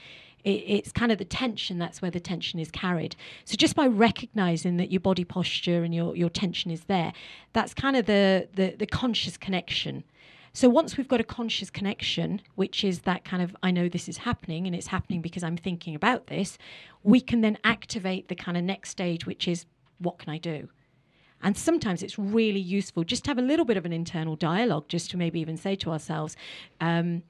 it's 0.45 0.91
kind 0.91 1.11
of 1.11 1.17
the 1.17 1.25
tension 1.25 1.79
that's 1.79 2.03
where 2.03 2.11
the 2.11 2.19
tension 2.19 2.59
is 2.59 2.69
carried 2.69 3.15
so 3.45 3.55
just 3.55 3.75
by 3.75 3.87
recognizing 3.87 4.77
that 4.77 4.91
your 4.91 4.99
body 4.99 5.23
posture 5.23 5.83
and 5.83 5.93
your, 5.93 6.15
your 6.15 6.29
tension 6.29 6.69
is 6.69 6.83
there 6.83 7.11
that's 7.53 7.73
kind 7.73 7.95
of 7.95 8.05
the, 8.05 8.47
the, 8.53 8.75
the 8.77 8.85
conscious 8.85 9.37
connection 9.37 10.03
so 10.55 10.69
once 10.69 10.95
we've 10.95 11.07
got 11.07 11.19
a 11.19 11.25
conscious 11.25 11.69
connection, 11.69 12.41
which 12.55 12.85
is 12.85 13.01
that 13.01 13.25
kind 13.25 13.43
of, 13.43 13.53
I 13.61 13.71
know 13.71 13.89
this 13.89 14.07
is 14.07 14.19
happening 14.19 14.65
and 14.65 14.73
it's 14.73 14.87
happening 14.87 15.21
because 15.21 15.43
I'm 15.43 15.57
thinking 15.57 15.95
about 15.95 16.27
this, 16.27 16.57
we 17.03 17.19
can 17.19 17.41
then 17.41 17.57
activate 17.65 18.29
the 18.29 18.35
kind 18.35 18.55
of 18.55 18.63
next 18.63 18.91
stage, 18.91 19.25
which 19.25 19.49
is, 19.49 19.65
what 19.97 20.17
can 20.17 20.31
I 20.31 20.37
do? 20.37 20.69
And 21.43 21.57
sometimes 21.57 22.01
it's 22.01 22.17
really 22.17 22.61
useful 22.61 23.03
just 23.03 23.25
to 23.25 23.31
have 23.31 23.37
a 23.37 23.41
little 23.41 23.65
bit 23.65 23.75
of 23.75 23.85
an 23.85 23.91
internal 23.91 24.37
dialogue, 24.37 24.87
just 24.87 25.11
to 25.11 25.17
maybe 25.17 25.41
even 25.41 25.57
say 25.57 25.75
to 25.75 25.91
ourselves, 25.91 26.37
um, 26.79 27.23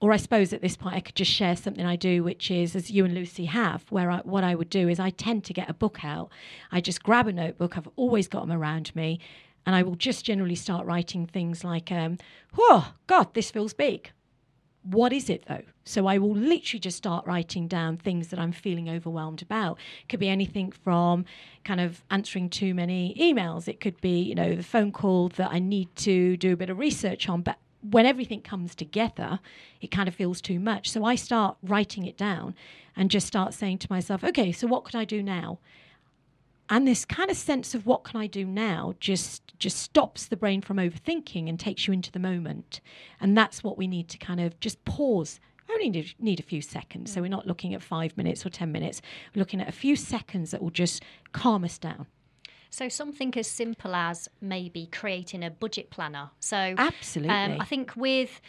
or 0.00 0.12
I 0.12 0.16
suppose 0.16 0.52
at 0.52 0.62
this 0.62 0.76
point 0.76 0.94
I 0.94 1.00
could 1.00 1.16
just 1.16 1.30
share 1.32 1.56
something 1.56 1.84
I 1.84 1.96
do, 1.96 2.22
which 2.22 2.52
is 2.52 2.76
as 2.76 2.88
you 2.90 3.04
and 3.04 3.14
Lucy 3.14 3.46
have, 3.46 3.82
where 3.90 4.12
I, 4.12 4.18
what 4.18 4.44
I 4.44 4.54
would 4.54 4.70
do 4.70 4.88
is 4.88 5.00
I 5.00 5.10
tend 5.10 5.42
to 5.44 5.52
get 5.52 5.68
a 5.68 5.74
book 5.74 6.04
out. 6.04 6.30
I 6.70 6.80
just 6.80 7.02
grab 7.02 7.26
a 7.26 7.32
notebook. 7.32 7.76
I've 7.76 7.88
always 7.96 8.28
got 8.28 8.46
them 8.46 8.56
around 8.56 8.94
me, 8.94 9.18
and 9.66 9.74
I 9.76 9.82
will 9.82 9.96
just 9.96 10.24
generally 10.24 10.54
start 10.54 10.86
writing 10.86 11.26
things 11.26 11.64
like, 11.64 11.92
um, 11.92 12.18
oh, 12.58 12.94
God, 13.06 13.34
this 13.34 13.50
feels 13.50 13.72
big. 13.72 14.10
What 14.82 15.12
is 15.12 15.28
it 15.28 15.44
though? 15.46 15.62
So 15.84 16.06
I 16.06 16.16
will 16.18 16.34
literally 16.34 16.80
just 16.80 16.96
start 16.96 17.26
writing 17.26 17.68
down 17.68 17.98
things 17.98 18.28
that 18.28 18.38
I'm 18.38 18.52
feeling 18.52 18.88
overwhelmed 18.88 19.42
about. 19.42 19.78
It 20.02 20.08
could 20.08 20.20
be 20.20 20.28
anything 20.28 20.70
from 20.70 21.26
kind 21.64 21.80
of 21.80 22.02
answering 22.10 22.48
too 22.48 22.72
many 22.74 23.14
emails. 23.20 23.68
It 23.68 23.80
could 23.80 24.00
be, 24.00 24.20
you 24.20 24.34
know, 24.34 24.56
the 24.56 24.62
phone 24.62 24.90
call 24.90 25.28
that 25.30 25.50
I 25.50 25.58
need 25.58 25.94
to 25.96 26.36
do 26.38 26.54
a 26.54 26.56
bit 26.56 26.70
of 26.70 26.78
research 26.78 27.28
on. 27.28 27.42
But 27.42 27.58
when 27.82 28.06
everything 28.06 28.40
comes 28.40 28.74
together, 28.74 29.40
it 29.80 29.90
kind 29.90 30.08
of 30.08 30.14
feels 30.14 30.40
too 30.40 30.58
much. 30.58 30.90
So 30.90 31.04
I 31.04 31.14
start 31.14 31.56
writing 31.62 32.06
it 32.06 32.16
down 32.16 32.54
and 32.96 33.10
just 33.10 33.26
start 33.26 33.52
saying 33.52 33.78
to 33.78 33.88
myself, 33.90 34.24
okay, 34.24 34.52
so 34.52 34.66
what 34.66 34.84
could 34.84 34.96
I 34.96 35.04
do 35.04 35.22
now? 35.22 35.58
And 36.70 36.86
this 36.86 37.04
kind 37.04 37.30
of 37.30 37.36
sense 37.36 37.74
of 37.74 37.84
what 37.84 38.04
can 38.04 38.18
I 38.20 38.28
do 38.28 38.46
now 38.46 38.94
just 39.00 39.42
just 39.58 39.78
stops 39.78 40.26
the 40.26 40.36
brain 40.36 40.62
from 40.62 40.78
overthinking 40.78 41.48
and 41.48 41.60
takes 41.60 41.86
you 41.86 41.92
into 41.92 42.10
the 42.10 42.18
moment. 42.18 42.80
And 43.20 43.36
that's 43.36 43.62
what 43.62 43.76
we 43.76 43.86
need 43.86 44.08
to 44.08 44.18
kind 44.18 44.40
of 44.40 44.58
just 44.60 44.82
pause. 44.86 45.38
I 45.68 45.74
only 45.74 45.90
need, 45.90 46.14
need 46.18 46.40
a 46.40 46.42
few 46.42 46.62
seconds. 46.62 47.12
So 47.12 47.20
we're 47.20 47.28
not 47.28 47.46
looking 47.46 47.74
at 47.74 47.82
five 47.82 48.16
minutes 48.16 48.44
or 48.46 48.48
10 48.48 48.72
minutes. 48.72 49.02
We're 49.34 49.40
looking 49.40 49.60
at 49.60 49.68
a 49.68 49.72
few 49.72 49.96
seconds 49.96 50.50
that 50.50 50.62
will 50.62 50.70
just 50.70 51.04
calm 51.32 51.62
us 51.62 51.78
down. 51.78 52.06
So 52.70 52.88
something 52.88 53.36
as 53.36 53.48
simple 53.48 53.94
as 53.94 54.28
maybe 54.40 54.86
creating 54.86 55.44
a 55.44 55.50
budget 55.50 55.90
planner. 55.90 56.30
So 56.40 56.74
absolutely, 56.78 57.34
um, 57.34 57.60
I 57.60 57.64
think 57.64 57.92
with 57.96 58.40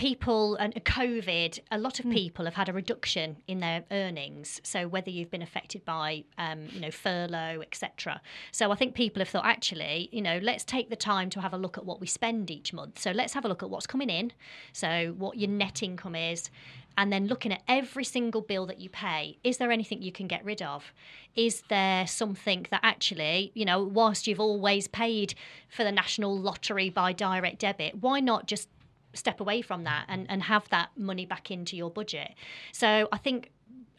people 0.00 0.54
and 0.54 0.74
COVID, 0.74 1.60
a 1.70 1.76
lot 1.76 1.98
of 1.98 2.06
hmm. 2.06 2.12
people 2.12 2.46
have 2.46 2.54
had 2.54 2.70
a 2.70 2.72
reduction 2.72 3.36
in 3.46 3.60
their 3.60 3.84
earnings. 3.90 4.58
So 4.64 4.88
whether 4.88 5.10
you've 5.10 5.30
been 5.30 5.42
affected 5.42 5.84
by, 5.84 6.24
um, 6.38 6.68
you 6.72 6.80
know, 6.80 6.90
furlough, 6.90 7.60
etc. 7.60 8.22
So 8.50 8.72
I 8.72 8.76
think 8.76 8.94
people 8.94 9.20
have 9.20 9.28
thought, 9.28 9.44
actually, 9.44 10.08
you 10.10 10.22
know, 10.22 10.38
let's 10.42 10.64
take 10.64 10.88
the 10.88 10.96
time 10.96 11.28
to 11.30 11.42
have 11.42 11.52
a 11.52 11.58
look 11.58 11.76
at 11.76 11.84
what 11.84 12.00
we 12.00 12.06
spend 12.06 12.50
each 12.50 12.72
month. 12.72 12.98
So 12.98 13.10
let's 13.10 13.34
have 13.34 13.44
a 13.44 13.48
look 13.48 13.62
at 13.62 13.68
what's 13.68 13.86
coming 13.86 14.08
in. 14.08 14.32
So 14.72 15.14
what 15.18 15.36
your 15.36 15.50
net 15.50 15.82
income 15.82 16.14
is. 16.14 16.48
And 16.96 17.12
then 17.12 17.26
looking 17.26 17.52
at 17.52 17.62
every 17.68 18.04
single 18.04 18.40
bill 18.40 18.64
that 18.66 18.80
you 18.80 18.88
pay, 18.88 19.36
is 19.44 19.58
there 19.58 19.70
anything 19.70 20.00
you 20.00 20.12
can 20.12 20.26
get 20.26 20.42
rid 20.42 20.62
of? 20.62 20.94
Is 21.36 21.62
there 21.68 22.06
something 22.06 22.66
that 22.70 22.80
actually, 22.82 23.52
you 23.54 23.66
know, 23.66 23.82
whilst 23.82 24.26
you've 24.26 24.40
always 24.40 24.88
paid 24.88 25.34
for 25.68 25.84
the 25.84 25.92
national 25.92 26.38
lottery 26.38 26.88
by 26.88 27.12
direct 27.12 27.58
debit, 27.58 28.02
why 28.02 28.20
not 28.20 28.46
just 28.46 28.68
step 29.14 29.40
away 29.40 29.62
from 29.62 29.84
that 29.84 30.04
and, 30.08 30.26
and 30.28 30.42
have 30.44 30.68
that 30.70 30.90
money 30.96 31.26
back 31.26 31.50
into 31.50 31.76
your 31.76 31.90
budget. 31.90 32.34
So 32.72 33.08
I 33.12 33.18
think 33.18 33.50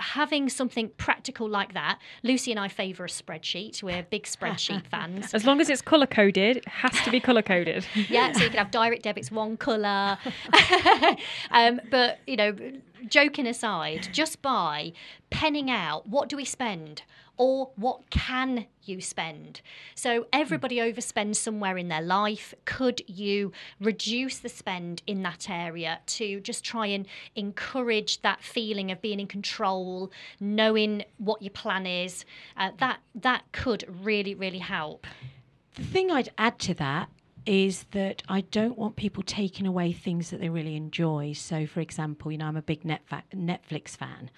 having 0.02 0.50
something 0.50 0.90
practical 0.98 1.48
like 1.48 1.74
that, 1.74 2.00
Lucy 2.24 2.52
and 2.52 2.60
I 2.60 2.68
favour 2.68 3.06
a 3.06 3.08
spreadsheet. 3.08 3.82
We're 3.82 4.04
big 4.04 4.24
spreadsheet 4.24 4.88
fans. 4.92 5.34
As 5.34 5.46
long 5.46 5.62
as 5.62 5.70
it's 5.70 5.82
colour 5.82 6.08
coded, 6.08 6.58
it 6.58 6.68
has 6.68 6.94
to 7.04 7.12
be 7.12 7.20
colour 7.20 7.42
coded. 7.42 7.86
yeah, 8.10 8.32
so 8.32 8.44
you 8.44 8.50
can 8.50 8.58
have 8.58 8.72
direct 8.72 9.04
debits 9.04 9.32
one 9.32 9.58
colour. 9.58 10.18
um, 11.52 11.80
but, 11.90 12.20
you 12.28 12.36
know, 12.36 12.56
joking 13.08 13.48
aside, 13.48 14.10
just 14.12 14.42
by 14.42 14.92
penning 15.30 15.70
out 15.70 16.08
what 16.08 16.30
do 16.30 16.36
we 16.36 16.46
spend? 16.46 17.04
Or 17.42 17.72
what 17.76 18.08
can 18.12 18.68
you 18.84 19.02
spend? 19.02 19.62
So 19.96 20.28
everybody 20.32 20.76
overspends 20.76 21.38
somewhere 21.38 21.76
in 21.76 21.88
their 21.88 22.04
life. 22.04 22.54
Could 22.66 23.02
you 23.08 23.52
reduce 23.80 24.38
the 24.38 24.48
spend 24.48 25.02
in 25.08 25.24
that 25.24 25.50
area 25.50 26.02
to 26.06 26.40
just 26.42 26.64
try 26.64 26.86
and 26.86 27.08
encourage 27.36 28.22
that 28.22 28.44
feeling 28.44 28.92
of 28.92 29.02
being 29.02 29.20
in 29.20 29.26
control, 29.26 30.12
knowing 30.40 31.04
what 31.18 31.42
your 31.42 31.50
plan 31.50 31.88
is? 31.88 32.26
Uh, 32.56 32.70
that 32.78 33.00
that 33.16 33.52
could 33.54 33.86
really 33.90 34.36
really 34.36 34.60
help. 34.60 35.08
The 35.74 35.84
thing 35.84 36.12
I'd 36.12 36.30
add 36.38 36.60
to 36.60 36.76
that 36.76 37.10
is 37.48 37.86
that 37.90 38.22
I 38.30 38.42
don't 38.42 38.78
want 38.78 38.98
people 38.98 39.24
taking 39.24 39.66
away 39.66 39.94
things 39.94 40.30
that 40.30 40.42
they 40.42 40.50
really 40.50 40.76
enjoy. 40.76 41.34
So, 41.34 41.66
for 41.66 41.80
example, 41.80 42.32
you 42.32 42.38
know, 42.38 42.46
I'm 42.46 42.56
a 42.58 42.62
big 42.62 42.84
Netflix 42.84 43.98
fan. 43.98 44.30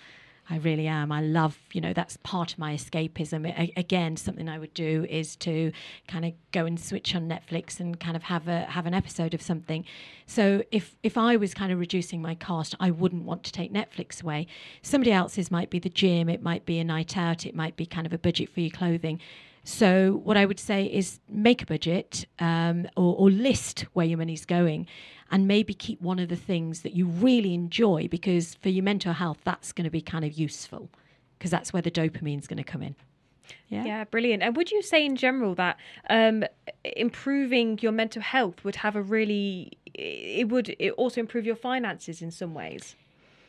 I 0.49 0.57
really 0.57 0.87
am. 0.87 1.11
I 1.11 1.21
love, 1.21 1.57
you 1.71 1.79
know, 1.79 1.93
that's 1.93 2.17
part 2.17 2.53
of 2.53 2.59
my 2.59 2.75
escapism. 2.75 3.77
Again, 3.77 4.17
something 4.17 4.49
I 4.49 4.59
would 4.59 4.73
do 4.73 5.05
is 5.09 5.37
to 5.37 5.71
kind 6.07 6.25
of 6.25 6.33
go 6.51 6.65
and 6.65 6.77
switch 6.79 7.15
on 7.15 7.29
Netflix 7.29 7.79
and 7.79 7.97
kind 7.99 8.17
of 8.17 8.23
have 8.23 8.47
a 8.47 8.61
have 8.65 8.85
an 8.85 8.93
episode 8.93 9.33
of 9.33 9.41
something. 9.41 9.85
So 10.25 10.63
if 10.71 10.95
if 11.01 11.17
I 11.17 11.37
was 11.37 11.53
kind 11.53 11.71
of 11.71 11.79
reducing 11.79 12.21
my 12.21 12.35
cost, 12.35 12.75
I 12.79 12.91
wouldn't 12.91 13.23
want 13.23 13.43
to 13.43 13.51
take 13.53 13.71
Netflix 13.71 14.21
away. 14.21 14.47
Somebody 14.81 15.13
else's 15.13 15.49
might 15.49 15.69
be 15.69 15.79
the 15.79 15.89
gym, 15.89 16.27
it 16.27 16.43
might 16.43 16.65
be 16.65 16.77
a 16.79 16.83
night 16.83 17.15
out, 17.15 17.45
it 17.45 17.55
might 17.55 17.77
be 17.77 17.85
kind 17.85 18.05
of 18.05 18.11
a 18.11 18.17
budget 18.17 18.49
for 18.49 18.59
your 18.59 18.71
clothing. 18.71 19.19
So 19.63 20.19
what 20.23 20.35
I 20.35 20.45
would 20.45 20.59
say 20.59 20.85
is 20.85 21.21
make 21.29 21.61
a 21.61 21.65
budget 21.65 22.25
um, 22.39 22.85
or, 22.97 23.15
or 23.15 23.31
list 23.31 23.85
where 23.93 24.05
your 24.05 24.17
money's 24.17 24.45
going 24.45 24.87
and 25.31 25.47
maybe 25.47 25.73
keep 25.73 26.01
one 26.01 26.19
of 26.19 26.29
the 26.29 26.35
things 26.35 26.81
that 26.81 26.93
you 26.93 27.05
really 27.05 27.53
enjoy 27.53 28.07
because 28.09 28.55
for 28.55 28.69
your 28.69 28.83
mental 28.83 29.13
health, 29.13 29.39
that's 29.43 29.71
going 29.71 29.85
to 29.85 29.91
be 29.91 30.01
kind 30.01 30.25
of 30.25 30.33
useful 30.33 30.89
because 31.37 31.51
that's 31.51 31.73
where 31.73 31.81
the 31.81 31.91
dopamine 31.91 32.39
is 32.39 32.47
going 32.47 32.57
to 32.57 32.63
come 32.63 32.81
in. 32.81 32.95
Yeah. 33.67 33.85
yeah, 33.85 34.03
brilliant. 34.05 34.43
And 34.43 34.55
would 34.55 34.71
you 34.71 34.81
say 34.81 35.05
in 35.05 35.15
general 35.15 35.55
that 35.55 35.77
um, 36.09 36.43
improving 36.83 37.79
your 37.81 37.91
mental 37.91 38.21
health 38.21 38.63
would 38.63 38.77
have 38.77 38.95
a 38.95 39.01
really, 39.01 39.71
it 39.93 40.49
would 40.49 40.75
it 40.79 40.91
also 40.91 41.19
improve 41.19 41.45
your 41.45 41.55
finances 41.55 42.21
in 42.21 42.31
some 42.31 42.53
ways? 42.53 42.95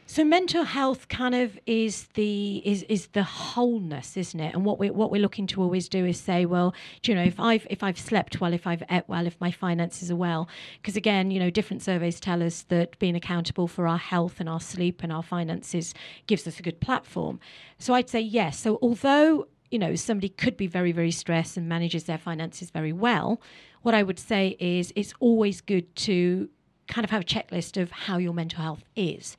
So 0.06 0.22
mental 0.22 0.64
health 0.64 1.08
kind 1.08 1.34
of 1.34 1.58
is 1.64 2.08
the 2.12 2.58
is 2.58 2.82
is 2.84 3.06
the 3.08 3.22
wholeness, 3.22 4.18
isn't 4.18 4.38
it? 4.38 4.54
And 4.54 4.62
what 4.62 4.78
we 4.78 4.90
what 4.90 5.10
we're 5.10 5.22
looking 5.22 5.46
to 5.48 5.62
always 5.62 5.88
do 5.88 6.04
is 6.04 6.20
say, 6.20 6.44
well, 6.44 6.74
do 7.00 7.10
you 7.10 7.16
know, 7.16 7.24
if 7.24 7.40
I've 7.40 7.66
if 7.70 7.82
I've 7.82 7.98
slept 7.98 8.38
well, 8.38 8.52
if 8.52 8.66
I've 8.66 8.82
ate 8.90 9.04
well, 9.08 9.26
if 9.26 9.40
my 9.40 9.50
finances 9.50 10.10
are 10.10 10.16
well, 10.16 10.46
because 10.76 10.94
again, 10.94 11.30
you 11.30 11.40
know, 11.40 11.48
different 11.48 11.82
surveys 11.82 12.20
tell 12.20 12.42
us 12.42 12.62
that 12.68 12.98
being 12.98 13.16
accountable 13.16 13.66
for 13.66 13.88
our 13.88 13.96
health 13.96 14.40
and 14.40 14.48
our 14.48 14.60
sleep 14.60 15.02
and 15.02 15.10
our 15.10 15.22
finances 15.22 15.94
gives 16.26 16.46
us 16.46 16.58
a 16.58 16.62
good 16.62 16.80
platform. 16.80 17.40
So 17.78 17.94
I'd 17.94 18.10
say 18.10 18.20
yes. 18.20 18.58
So 18.58 18.78
although 18.82 19.48
you 19.70 19.78
know 19.78 19.94
somebody 19.94 20.28
could 20.28 20.58
be 20.58 20.66
very 20.66 20.92
very 20.92 21.12
stressed 21.12 21.56
and 21.56 21.66
manages 21.66 22.04
their 22.04 22.18
finances 22.18 22.70
very 22.70 22.92
well, 22.92 23.40
what 23.80 23.94
I 23.94 24.02
would 24.02 24.18
say 24.18 24.56
is 24.60 24.92
it's 24.96 25.14
always 25.18 25.62
good 25.62 25.96
to 25.96 26.50
kind 26.88 27.06
of 27.06 27.10
have 27.10 27.22
a 27.22 27.24
checklist 27.24 27.80
of 27.80 27.90
how 27.90 28.18
your 28.18 28.34
mental 28.34 28.62
health 28.62 28.84
is 28.94 29.38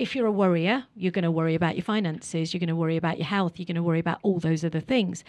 if 0.00 0.16
you're 0.16 0.26
a 0.26 0.32
worrier, 0.32 0.84
you're 0.96 1.12
going 1.12 1.24
to 1.24 1.30
worry 1.30 1.54
about 1.54 1.76
your 1.76 1.84
finances, 1.84 2.54
you're 2.54 2.58
going 2.58 2.68
to 2.68 2.76
worry 2.76 2.96
about 2.96 3.18
your 3.18 3.26
health, 3.26 3.58
you're 3.58 3.66
going 3.66 3.74
to 3.76 3.82
worry 3.82 3.98
about 3.98 4.18
all 4.22 4.38
those 4.38 4.64
other 4.64 4.80
things. 4.80 5.24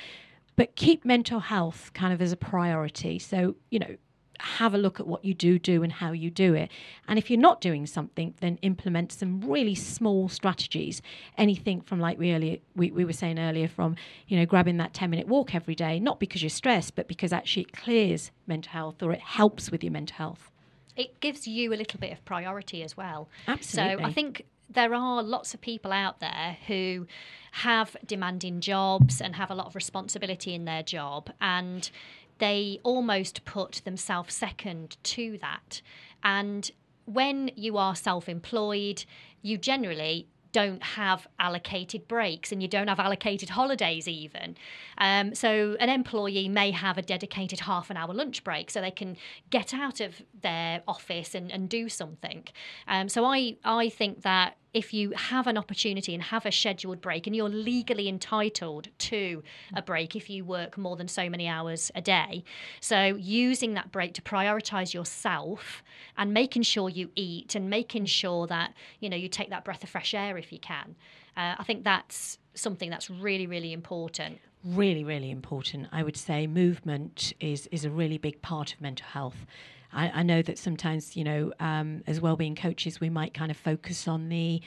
But 0.56 0.76
keep 0.76 1.04
mental 1.04 1.42
health 1.42 1.92
kind 1.94 2.14
of 2.14 2.22
as 2.22 2.32
a 2.32 2.38
priority. 2.38 3.20
So, 3.20 3.56
you 3.70 3.80
know, 3.80 3.96
have 4.40 4.74
a 4.74 4.78
look 4.78 5.00
at 5.00 5.06
what 5.06 5.24
you 5.24 5.34
do 5.34 5.60
do 5.60 5.84
and 5.84 5.92
how 5.92 6.14
you 6.14 6.30
do 6.32 6.54
it. 6.54 6.72
And 7.08 7.20
if 7.20 7.30
you're 7.30 7.40
not 7.40 7.62
doing 7.62 7.86
something, 7.86 8.34
then 8.40 8.58
implement 8.62 9.12
some 9.12 9.42
really 9.42 9.76
small 9.76 10.30
strategies. 10.30 11.02
Anything 11.38 11.82
from 11.82 12.00
like 12.00 12.18
we 12.18 12.34
earlier 12.34 12.58
we, 12.76 12.92
we 12.92 13.06
were 13.06 13.14
saying 13.14 13.40
earlier, 13.40 13.68
from 13.68 13.96
you 14.28 14.40
know 14.40 14.46
grabbing 14.46 14.78
that 14.78 14.94
10 14.94 15.10
minute 15.10 15.28
walk 15.28 15.54
every 15.54 15.76
day, 15.76 16.00
not 16.00 16.20
because 16.20 16.42
you're 16.42 16.50
stressed, 16.50 16.96
but 16.96 17.08
because 17.08 17.34
actually 17.34 17.64
it 17.64 17.74
clears 17.74 18.32
mental 18.48 18.72
health 18.72 19.04
or 19.04 19.12
it 19.12 19.22
helps 19.22 19.70
with 19.70 19.84
your 19.84 19.92
mental 19.92 20.16
health. 20.16 20.50
It 20.96 21.20
gives 21.20 21.48
you 21.48 21.74
a 21.74 21.76
little 21.76 22.00
bit 22.00 22.12
of 22.12 22.24
priority 22.26 22.84
as 22.84 22.98
well. 22.98 23.30
Absolutely. 23.48 24.04
So 24.04 24.10
I 24.10 24.14
think 24.14 24.46
there 24.74 24.94
are 24.94 25.22
lots 25.22 25.54
of 25.54 25.62
people 25.62 25.92
out 25.92 26.20
there 26.20 26.58
who 26.68 27.08
have 27.52 27.96
demanding 28.06 28.62
jobs 28.62 29.22
and 29.22 29.36
have 29.36 29.52
a 29.52 29.56
lot 29.56 29.68
of 29.68 29.76
responsibility 29.76 30.54
in 30.54 30.66
their 30.66 30.84
job 30.84 31.30
and 31.42 31.92
they 32.40 32.80
almost 32.84 33.46
put 33.46 33.82
themselves 33.86 34.34
second 34.34 34.98
to 35.04 35.38
that. 35.42 35.82
And 36.24 36.72
when 37.06 37.52
you 37.56 37.78
are 37.78 37.96
self 37.96 38.28
employed, 38.30 39.06
you 39.42 39.58
generally 39.58 40.28
don't 40.52 40.84
have 40.84 41.28
allocated 41.40 42.08
breaks 42.08 42.52
and 42.52 42.62
you 42.62 42.68
don't 42.68 42.88
have 42.88 43.00
allocated 43.00 43.50
holidays 43.50 44.08
even. 44.08 44.58
Um, 44.98 45.34
so 45.34 45.78
an 45.80 45.90
employee 45.90 46.50
may 46.50 46.72
have 46.72 46.98
a 46.98 47.02
dedicated 47.02 47.62
half 47.62 47.90
an 47.90 47.98
hour 47.98 48.14
lunch 48.14 48.44
break 48.44 48.70
so 48.70 48.82
they 48.82 48.92
can 48.92 49.18
get 49.50 49.74
out 49.74 50.02
of 50.02 50.22
their 50.42 50.82
office 50.88 51.36
and, 51.36 51.52
and 51.52 51.70
do 51.70 51.88
something. 51.88 52.48
Um, 52.88 53.08
so 53.08 53.24
I, 53.24 53.58
I 53.64 53.90
think 53.90 54.24
that 54.24 54.58
if 54.74 54.94
you 54.94 55.12
have 55.12 55.48
an 55.48 55.58
opportunity 55.58 56.14
and 56.14 56.24
have 56.24 56.46
a 56.46 56.52
scheduled 56.52 57.02
break 57.02 57.28
and 57.28 57.36
you're 57.36 57.50
legally 57.50 58.08
entitled 58.08 58.88
to 58.98 59.44
a 59.74 59.82
break 59.82 60.16
if 60.16 60.30
you 60.30 60.46
work 60.46 60.78
more 60.78 60.96
than 60.96 61.08
so 61.08 61.30
many 61.30 61.48
hours 61.48 61.92
a 61.94 62.02
day. 62.02 62.44
So 62.80 63.16
using 63.16 63.74
that 63.74 63.92
break 63.92 64.14
to 64.14 64.22
prioritize 64.22 64.94
yourself 64.94 65.84
and 66.18 66.34
making 66.34 66.64
sure 66.64 66.90
you 66.90 67.12
eat 67.16 67.56
and 67.56 67.70
making 67.70 68.06
sure 68.06 68.48
that 68.48 68.74
you 69.00 69.10
know 69.10 69.18
you 69.18 69.28
take 69.28 69.50
that 69.50 69.66
breath 69.66 69.84
of 69.84 69.90
fresh 69.90 70.14
air 70.14 70.38
if 70.38 70.52
you 70.52 70.60
can. 70.60 70.96
Uh, 71.38 71.56
i 71.58 71.64
think 71.64 71.84
that's 71.84 72.38
something 72.54 72.90
that's 72.90 73.10
really 73.10 73.48
really 73.48 73.74
important. 73.74 74.40
Really 74.64 75.04
really 75.04 75.32
important. 75.32 75.88
I 75.92 76.04
would 76.04 76.18
say 76.18 76.48
movement 76.48 77.34
is 77.40 77.68
is 77.68 77.84
a 77.84 77.90
really 77.90 78.18
big 78.18 78.42
part 78.42 78.74
of 78.74 78.82
mental 78.82 79.08
health 79.08 79.46
I, 79.94 80.10
I 80.10 80.24
know 80.24 80.42
that 80.42 80.58
sometimes, 80.58 81.16
you 81.16 81.24
know, 81.24 81.54
um, 81.60 82.04
as 82.08 82.22
well-being 82.22 82.56
coaches, 82.56 83.00
we 83.00 83.10
might 83.10 83.34
kind 83.34 83.52
of 83.52 83.58
focus 83.58 84.08
on 84.08 84.30
the 84.30 84.62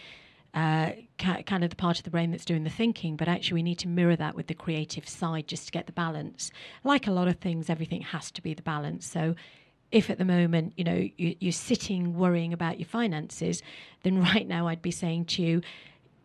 uh, 0.54 0.93
ca- 1.19 1.43
kind 1.43 1.64
of 1.64 1.71
the 1.71 1.76
part 1.76 1.99
of 1.99 2.04
the 2.04 2.11
brain 2.11 2.31
that's 2.31 2.45
doing 2.45 2.62
the 2.62 2.71
thinking, 2.71 3.16
but 3.16 3.26
actually 3.26 3.54
we 3.54 3.62
need 3.62 3.78
to 3.81 3.88
mirror 3.88 4.14
that 4.14 4.37
with 4.37 4.47
the 4.47 4.54
creative 4.54 5.09
side 5.09 5.49
just 5.49 5.66
to 5.66 5.73
get 5.73 5.87
the 5.87 5.93
balance. 5.93 6.52
Like 6.85 7.07
a 7.07 7.11
lot 7.11 7.26
of 7.26 7.38
things, 7.38 7.69
everything 7.69 8.02
has 8.02 8.31
to 8.31 8.43
be 8.43 8.54
the 8.54 8.62
balance. 8.62 9.07
So 9.07 9.35
if 9.90 10.11
at 10.11 10.19
the 10.19 10.25
moment 10.25 10.73
you 10.76 10.85
know 10.85 11.09
you, 11.16 11.37
you're 11.40 11.52
sitting 11.52 12.16
worrying 12.16 12.52
about 12.52 12.78
your 12.78 12.87
finances, 12.87 13.62
then 14.02 14.21
right 14.35 14.47
now 14.47 14.69
I'd 14.69 14.83
be 14.83 14.93
saying 14.93 15.26
to 15.26 15.43
you, 15.43 15.61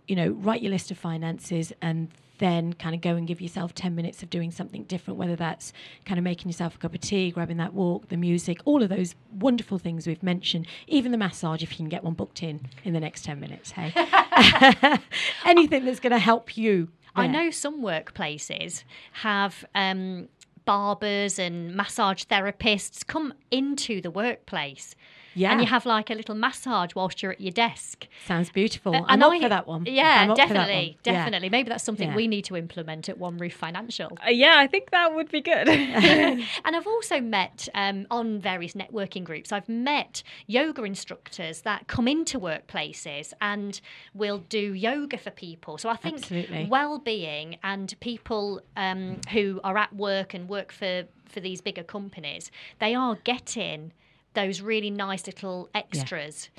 you 0.07 0.15
know, 0.15 0.29
write 0.29 0.61
your 0.61 0.71
list 0.71 0.91
of 0.91 0.97
finances 0.97 1.73
and 1.81 2.09
then 2.39 2.73
kind 2.73 2.95
of 2.95 3.01
go 3.01 3.15
and 3.15 3.27
give 3.27 3.39
yourself 3.39 3.73
10 3.75 3.95
minutes 3.95 4.23
of 4.23 4.29
doing 4.29 4.51
something 4.51 4.83
different, 4.83 5.19
whether 5.19 5.35
that's 5.35 5.71
kind 6.05 6.17
of 6.17 6.23
making 6.23 6.49
yourself 6.49 6.75
a 6.75 6.77
cup 6.79 6.93
of 6.93 7.01
tea, 7.01 7.31
grabbing 7.31 7.57
that 7.57 7.73
walk, 7.73 8.09
the 8.09 8.17
music, 8.17 8.59
all 8.65 8.81
of 8.81 8.89
those 8.89 9.15
wonderful 9.31 9.77
things 9.77 10.07
we've 10.07 10.23
mentioned, 10.23 10.65
even 10.87 11.11
the 11.11 11.17
massage 11.17 11.61
if 11.61 11.71
you 11.71 11.77
can 11.77 11.89
get 11.89 12.03
one 12.03 12.13
booked 12.13 12.41
in 12.41 12.67
in 12.83 12.93
the 12.93 12.99
next 12.99 13.23
10 13.23 13.39
minutes. 13.39 13.71
Hey, 13.71 13.93
anything 15.45 15.85
that's 15.85 15.99
going 15.99 16.11
to 16.11 16.19
help 16.19 16.57
you. 16.57 16.89
I 17.15 17.27
know 17.27 17.51
some 17.51 17.81
workplaces 17.81 18.83
have 19.11 19.65
um, 19.75 20.29
barbers 20.63 21.37
and 21.37 21.75
massage 21.75 22.23
therapists 22.23 23.05
come 23.05 23.33
into 23.51 23.99
the 23.99 24.11
workplace. 24.11 24.95
Yeah. 25.39 25.51
And 25.51 25.61
you 25.61 25.67
have 25.67 25.85
like 25.85 26.09
a 26.09 26.13
little 26.13 26.35
massage 26.35 26.93
whilst 26.95 27.23
you're 27.23 27.31
at 27.31 27.39
your 27.39 27.51
desk. 27.51 28.07
Sounds 28.25 28.49
beautiful. 28.49 28.93
Uh, 28.95 29.03
I'm 29.07 29.23
up 29.23 29.31
I- 29.31 29.39
for 29.39 29.49
that 29.49 29.67
one. 29.67 29.85
Yeah, 29.85 30.03
I'm 30.23 30.31
up 30.31 30.37
for 30.37 30.47
that 30.47 30.53
definitely. 30.53 30.97
Yeah. 31.05 31.13
Definitely. 31.13 31.49
Maybe 31.49 31.69
that's 31.69 31.83
something 31.83 32.09
Yeah. 32.09 32.15
we 32.15 32.27
need 32.27 32.43
to 32.45 32.57
implement 32.57 33.07
at 33.07 33.17
One 33.17 33.37
Roof 33.37 33.53
Financial. 33.53 34.17
Uh, 34.25 34.31
yeah, 34.31 34.55
I 34.57 34.67
think 34.67 34.91
that 34.91 35.15
would 35.15 35.31
be 35.31 35.41
good. 35.41 35.67
and 35.69 36.43
I've 36.65 36.87
also 36.87 37.21
met 37.21 37.69
um, 37.73 38.05
on 38.11 38.39
various 38.39 38.73
networking 38.73 39.23
groups, 39.23 39.51
I've 39.51 39.69
met 39.69 40.23
yoga 40.47 40.83
instructors 40.83 41.61
that 41.61 41.87
come 41.87 42.07
into 42.07 42.39
workplaces 42.39 43.33
and 43.39 43.79
will 44.13 44.39
do 44.49 44.73
yoga 44.73 45.17
for 45.17 45.31
people. 45.31 45.77
So 45.77 45.89
I 45.89 45.95
think 45.95 46.17
Absolutely. 46.17 46.67
well 46.69 46.99
being 46.99 47.57
and 47.63 47.97
people 48.01 48.61
um, 48.75 49.21
who 49.31 49.61
are 49.63 49.77
at 49.77 49.95
work 49.95 50.33
and 50.33 50.49
work 50.49 50.71
for, 50.71 51.03
for 51.25 51.39
these 51.39 51.61
bigger 51.61 51.83
companies, 51.83 52.51
they 52.79 52.93
are 52.93 53.15
getting 53.23 53.93
those 54.33 54.61
really 54.61 54.89
nice 54.89 55.25
little 55.25 55.69
extras. 55.73 56.49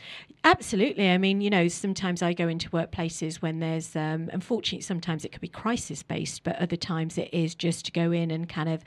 Absolutely. 0.44 1.10
I 1.10 1.18
mean, 1.18 1.40
you 1.40 1.50
know, 1.50 1.68
sometimes 1.68 2.22
I 2.22 2.32
go 2.32 2.48
into 2.48 2.68
workplaces 2.70 3.36
when 3.36 3.60
there's, 3.60 3.94
um, 3.94 4.30
unfortunately, 4.32 4.82
sometimes 4.82 5.24
it 5.24 5.32
could 5.32 5.40
be 5.40 5.48
crisis 5.48 6.02
based, 6.02 6.42
but 6.42 6.56
other 6.56 6.76
times 6.76 7.18
it 7.18 7.28
is 7.32 7.54
just 7.54 7.84
to 7.86 7.92
go 7.92 8.10
in 8.10 8.30
and 8.30 8.48
kind 8.48 8.68
of 8.68 8.82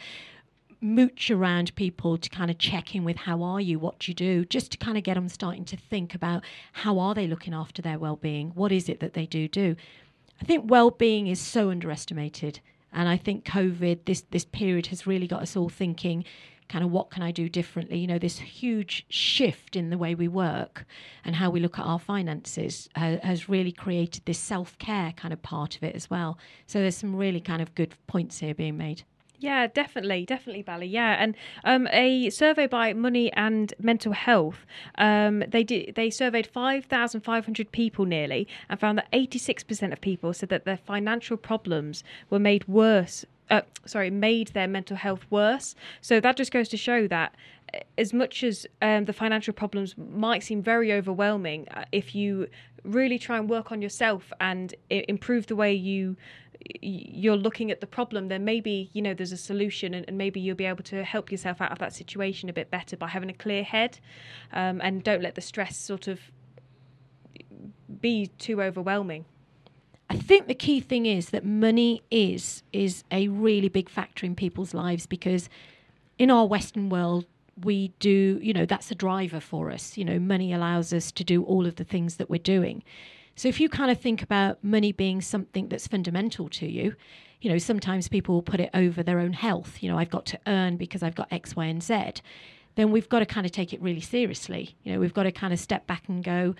mooch 0.81 1.31
around 1.31 1.73
people 1.75 2.17
to 2.17 2.29
kind 2.29 2.51
of 2.51 2.57
check 2.57 2.93
in 2.93 3.05
with 3.05 3.15
how 3.15 3.41
are 3.41 3.61
you, 3.61 3.79
what 3.79 3.99
do 3.99 4.11
you 4.11 4.15
do, 4.15 4.43
just 4.45 4.71
to 4.73 4.77
kind 4.77 4.97
of 4.97 5.03
get 5.03 5.13
them 5.13 5.29
starting 5.29 5.63
to 5.63 5.77
think 5.77 6.13
about 6.13 6.43
how 6.73 6.99
are 6.99 7.13
they 7.13 7.25
looking 7.25 7.53
after 7.53 7.81
their 7.81 7.97
well-being, 7.97 8.51
what 8.53 8.71
is 8.71 8.89
it 8.89 8.99
that 8.99 9.13
they 9.13 9.25
do 9.25 9.47
do. 9.47 9.75
I 10.41 10.45
think 10.45 10.69
well-being 10.69 11.27
is 11.27 11.39
so 11.39 11.69
underestimated, 11.69 12.59
and 12.91 13.07
I 13.07 13.15
think 13.15 13.45
COVID, 13.45 13.99
this 14.05 14.25
this 14.31 14.43
period, 14.43 14.87
has 14.87 15.07
really 15.07 15.27
got 15.27 15.41
us 15.41 15.55
all 15.55 15.69
thinking 15.69 16.25
kind 16.73 16.83
of 16.83 16.89
what 16.89 17.11
can 17.11 17.21
I 17.21 17.29
do 17.29 17.47
differently? 17.47 17.99
You 17.99 18.07
know, 18.07 18.17
this 18.17 18.39
huge 18.39 19.05
shift 19.07 19.75
in 19.75 19.91
the 19.91 19.97
way 19.97 20.15
we 20.15 20.27
work 20.27 20.85
and 21.23 21.35
how 21.35 21.51
we 21.51 21.59
look 21.59 21.77
at 21.77 21.85
our 21.85 21.99
finances 21.99 22.89
ha- 22.95 23.19
has 23.21 23.47
really 23.47 23.71
created 23.71 24.23
this 24.25 24.39
self 24.39 24.75
care 24.79 25.11
kind 25.15 25.31
of 25.31 25.43
part 25.43 25.75
of 25.75 25.83
it 25.83 25.95
as 25.95 26.09
well. 26.09 26.39
So 26.65 26.79
there's 26.79 26.97
some 26.97 27.15
really 27.15 27.41
kind 27.41 27.61
of 27.61 27.75
good 27.75 27.93
points 28.07 28.39
here 28.39 28.55
being 28.55 28.75
made. 28.75 29.03
Yeah, 29.37 29.67
definitely, 29.67 30.25
definitely, 30.25 30.63
Bally. 30.63 30.87
Yeah, 30.87 31.15
and 31.19 31.35
um, 31.63 31.87
a 31.91 32.31
survey 32.31 32.65
by 32.65 32.93
Money 32.93 33.31
and 33.33 33.71
Mental 33.77 34.13
Health, 34.13 34.65
um, 34.97 35.43
they 35.47 35.63
did 35.63 35.93
they 35.93 36.09
surveyed 36.09 36.47
five 36.47 36.85
thousand 36.85 37.21
five 37.21 37.45
hundred 37.45 37.71
people 37.71 38.05
nearly, 38.05 38.47
and 38.67 38.79
found 38.79 38.97
that 38.97 39.09
eighty 39.13 39.37
six 39.37 39.61
percent 39.61 39.93
of 39.93 40.01
people 40.01 40.33
said 40.33 40.49
that 40.49 40.65
their 40.65 40.77
financial 40.77 41.37
problems 41.37 42.03
were 42.31 42.39
made 42.39 42.67
worse. 42.67 43.25
Uh, 43.49 43.61
sorry, 43.85 44.09
made 44.09 44.47
their 44.49 44.67
mental 44.67 44.97
health 44.97 45.25
worse. 45.29 45.75
So 46.01 46.19
that 46.19 46.37
just 46.37 46.51
goes 46.51 46.69
to 46.69 46.77
show 46.77 47.07
that 47.07 47.35
uh, 47.73 47.79
as 47.97 48.13
much 48.13 48.43
as 48.43 48.65
um, 48.81 49.05
the 49.05 49.13
financial 49.13 49.53
problems 49.53 49.95
might 49.97 50.43
seem 50.43 50.61
very 50.63 50.93
overwhelming, 50.93 51.67
uh, 51.69 51.83
if 51.91 52.15
you 52.15 52.47
really 52.83 53.19
try 53.19 53.37
and 53.37 53.49
work 53.49 53.71
on 53.71 53.81
yourself 53.81 54.31
and 54.39 54.75
improve 54.89 55.47
the 55.47 55.55
way 55.55 55.73
you 55.73 56.15
you're 56.81 57.35
looking 57.35 57.71
at 57.71 57.81
the 57.81 57.87
problem, 57.87 58.29
then 58.29 58.45
maybe 58.45 58.89
you 58.93 59.01
know 59.01 59.13
there's 59.13 59.31
a 59.31 59.37
solution, 59.37 59.93
and, 59.93 60.05
and 60.07 60.17
maybe 60.17 60.39
you'll 60.39 60.55
be 60.55 60.65
able 60.65 60.83
to 60.83 61.03
help 61.03 61.31
yourself 61.31 61.61
out 61.61 61.71
of 61.71 61.79
that 61.79 61.93
situation 61.93 62.49
a 62.49 62.53
bit 62.53 62.71
better 62.71 62.95
by 62.95 63.07
having 63.07 63.29
a 63.29 63.33
clear 63.33 63.63
head, 63.63 63.99
um, 64.53 64.79
and 64.81 65.03
don't 65.03 65.21
let 65.21 65.35
the 65.35 65.41
stress 65.41 65.75
sort 65.75 66.07
of 66.07 66.19
be 67.99 68.27
too 68.37 68.61
overwhelming. 68.61 69.25
I 70.23 70.25
think 70.25 70.47
the 70.47 70.55
key 70.55 70.79
thing 70.79 71.05
is 71.05 71.31
that 71.31 71.43
money 71.43 72.01
is 72.09 72.63
is 72.71 73.03
a 73.11 73.27
really 73.27 73.67
big 73.67 73.89
factor 73.89 74.25
in 74.25 74.35
people's 74.35 74.73
lives 74.73 75.05
because 75.05 75.49
in 76.17 76.31
our 76.31 76.45
Western 76.47 76.87
world 76.87 77.25
we 77.61 77.89
do, 77.99 78.39
you 78.41 78.53
know, 78.53 78.65
that's 78.65 78.89
a 78.89 78.95
driver 78.95 79.41
for 79.41 79.69
us. 79.69 79.97
You 79.97 80.05
know, 80.05 80.19
money 80.19 80.53
allows 80.53 80.93
us 80.93 81.11
to 81.11 81.25
do 81.25 81.43
all 81.43 81.65
of 81.67 81.75
the 81.75 81.83
things 81.83 82.15
that 82.15 82.29
we're 82.29 82.39
doing. 82.39 82.83
So 83.35 83.49
if 83.49 83.59
you 83.59 83.67
kind 83.67 83.91
of 83.91 83.99
think 83.99 84.21
about 84.23 84.63
money 84.63 84.93
being 84.93 85.19
something 85.19 85.67
that's 85.67 85.87
fundamental 85.87 86.47
to 86.51 86.67
you, 86.67 86.95
you 87.41 87.51
know, 87.51 87.57
sometimes 87.57 88.07
people 88.07 88.41
put 88.41 88.61
it 88.61 88.69
over 88.73 89.03
their 89.03 89.19
own 89.19 89.33
health. 89.33 89.83
You 89.83 89.89
know, 89.89 89.97
I've 89.97 90.09
got 90.09 90.25
to 90.27 90.39
earn 90.47 90.77
because 90.77 91.03
I've 91.03 91.15
got 91.15 91.27
X, 91.33 91.53
Y, 91.57 91.65
and 91.65 91.83
Z. 91.83 92.21
Then 92.75 92.91
we've 92.91 93.09
got 93.09 93.19
to 93.19 93.25
kind 93.25 93.45
of 93.45 93.51
take 93.51 93.73
it 93.73 93.81
really 93.81 93.99
seriously. 93.99 94.77
You 94.83 94.93
know, 94.93 95.01
we've 95.01 95.13
got 95.13 95.23
to 95.23 95.33
kind 95.33 95.51
of 95.51 95.59
step 95.59 95.85
back 95.85 96.07
and 96.07 96.23
go, 96.23 96.55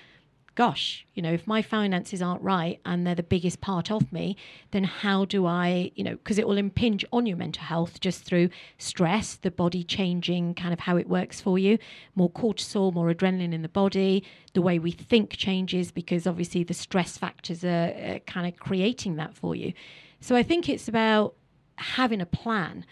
gosh, 0.56 1.06
you 1.16 1.22
know, 1.22 1.34
if 1.34 1.48
my 1.48 1.62
finances 1.62 2.22
aren't 2.22 2.42
right 2.42 2.80
and 2.86 3.06
they're 3.06 3.16
the 3.16 3.24
biggest 3.24 3.60
part 3.60 3.90
of 3.90 4.12
me, 4.14 4.38
then 4.72 4.84
how 4.84 5.26
do 5.26 5.46
I, 5.46 5.92
you 5.96 6.04
know, 6.04 6.16
because 6.16 6.38
it 6.38 6.48
will 6.48 6.58
impinge 6.58 7.04
on 7.12 7.26
your 7.26 7.38
mental 7.38 7.64
health 7.64 8.00
just 8.00 8.24
through 8.24 8.50
stress, 8.78 9.36
the 9.36 9.50
body 9.50 9.84
changing 9.84 10.54
kind 10.54 10.72
of 10.72 10.82
how 10.82 10.96
it 10.98 11.10
works 11.10 11.42
for 11.42 11.58
you, 11.58 11.80
more 12.16 12.30
cortisol, 12.30 12.94
more 12.94 13.12
adrenaline 13.12 13.54
in 13.54 13.64
the 13.64 13.70
body, 13.70 14.24
the 14.54 14.62
way 14.62 14.78
we 14.78 14.92
think 14.92 15.32
changes 15.32 15.92
because 15.92 16.28
obviously 16.28 16.64
the 16.64 16.74
stress 16.74 17.18
factors 17.18 17.64
are 17.64 17.94
uh, 18.06 18.20
kind 18.28 18.48
of 18.48 18.60
creating 18.60 19.16
that 19.16 19.34
for 19.34 19.56
you. 19.56 19.74
So 20.20 20.36
I 20.36 20.44
think 20.44 20.70
it's 20.70 20.88
about 20.88 21.34
having 21.78 22.22
a 22.22 22.26
plan. 22.26 22.86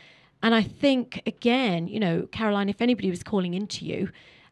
And 0.44 0.56
I 0.56 0.64
think, 0.64 1.22
again, 1.28 1.88
you 1.88 2.00
know, 2.00 2.28
Caroline, 2.32 2.70
if 2.70 2.82
anybody 2.82 3.12
was 3.12 3.22
calling 3.22 3.54
into 3.54 3.86
you, 3.86 4.10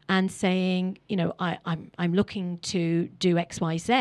and 0.10 0.32
saying, 0.32 0.98
you 1.08 1.16
know, 1.16 1.34
I, 1.40 1.60
I'm 1.66 1.92
I'm 1.98 2.14
looking 2.14 2.58
to 2.60 3.08
do 3.20 3.38
X, 3.38 3.62
Y, 3.62 3.78
Z, 3.78 3.94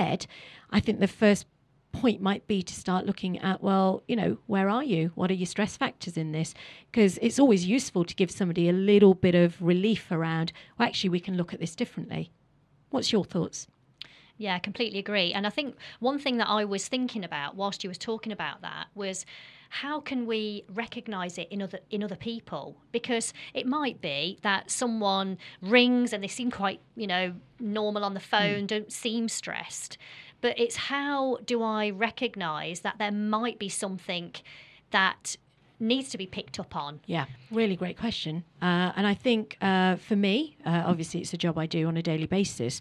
I 0.71 0.81
think 0.81 0.99
the 0.99 1.07
first 1.07 1.47
point 1.93 2.21
might 2.21 2.47
be 2.47 2.63
to 2.63 2.75
start 2.75 3.07
looking 3.07 3.39
at, 3.39 3.63
well, 3.63 4.03
you 4.09 4.17
know, 4.17 4.39
where 4.47 4.69
are 4.69 4.85
you? 4.85 5.11
What 5.15 5.31
are 5.31 5.35
your 5.35 5.47
stress 5.47 5.77
factors 5.77 6.17
in 6.17 6.33
this? 6.33 6.55
Because 6.91 7.19
it's 7.23 7.39
always 7.39 7.67
useful 7.67 8.05
to 8.05 8.15
give 8.15 8.31
somebody 8.31 8.69
a 8.69 8.73
little 8.73 9.15
bit 9.15 9.35
of 9.35 9.61
relief 9.61 10.11
around, 10.11 10.53
well, 10.79 10.89
actually, 10.89 11.11
we 11.11 11.21
can 11.21 11.37
look 11.37 11.55
at 11.55 11.61
this 11.61 11.77
differently. 11.77 12.31
What's 12.91 13.13
your 13.13 13.25
thoughts? 13.25 13.69
Yeah, 14.39 14.55
I 14.55 14.61
completely 14.61 14.99
agree. 15.01 15.33
And 15.33 15.47
I 15.47 15.51
think 15.51 15.77
one 15.99 16.19
thing 16.19 16.37
that 16.39 16.49
I 16.49 16.65
was 16.65 16.89
thinking 16.89 17.25
about 17.25 17.57
whilst 17.57 17.83
you 17.83 17.91
was 17.91 17.99
talking 17.99 18.33
about 18.33 18.63
that 18.63 18.87
was 18.95 19.27
how 19.69 20.01
can 20.01 20.27
we 20.27 20.65
recognize 20.73 21.39
it 21.39 21.49
in 21.51 21.63
other 21.63 21.81
in 21.91 22.03
other 22.03 22.17
people 22.17 22.77
because 22.93 23.33
it 23.55 23.67
might 23.67 24.01
be 24.01 24.39
that 24.43 24.71
someone 24.71 25.37
rings 25.61 26.13
and 26.13 26.23
they 26.23 26.29
seem 26.29 26.51
quite 26.51 26.81
you 26.97 27.07
know 27.07 27.35
normal 27.61 28.05
on 28.05 28.15
the 28.15 28.21
phone 28.21 28.65
mm. 28.65 28.67
don't 28.67 28.93
seem 28.93 29.29
stressed 29.29 29.99
but 30.41 30.59
it's 30.59 30.77
how 30.77 31.37
do 31.45 31.63
i 31.63 31.91
recognize 31.91 32.81
that 32.81 32.97
there 32.99 33.13
might 33.13 33.59
be 33.59 33.69
something 33.69 34.35
that 34.91 35.37
needs 35.81 36.09
to 36.11 36.19
be 36.19 36.27
picked 36.27 36.59
up 36.59 36.75
on? 36.75 37.01
Yeah, 37.07 37.27
really 37.51 37.77
great 37.77 37.99
question. 37.99 38.45
Uh, 38.61 38.93
and 38.97 39.07
I 39.07 39.15
think 39.15 39.57
uh, 39.61 39.97
for 39.97 40.17
me, 40.17 40.57
uh, 40.65 40.83
obviously, 40.87 41.21
it's 41.21 41.33
a 41.33 41.37
job 41.37 41.59
I 41.59 41.67
do 41.67 41.87
on 41.87 41.97
a 41.97 42.03
daily 42.03 42.27
basis. 42.27 42.81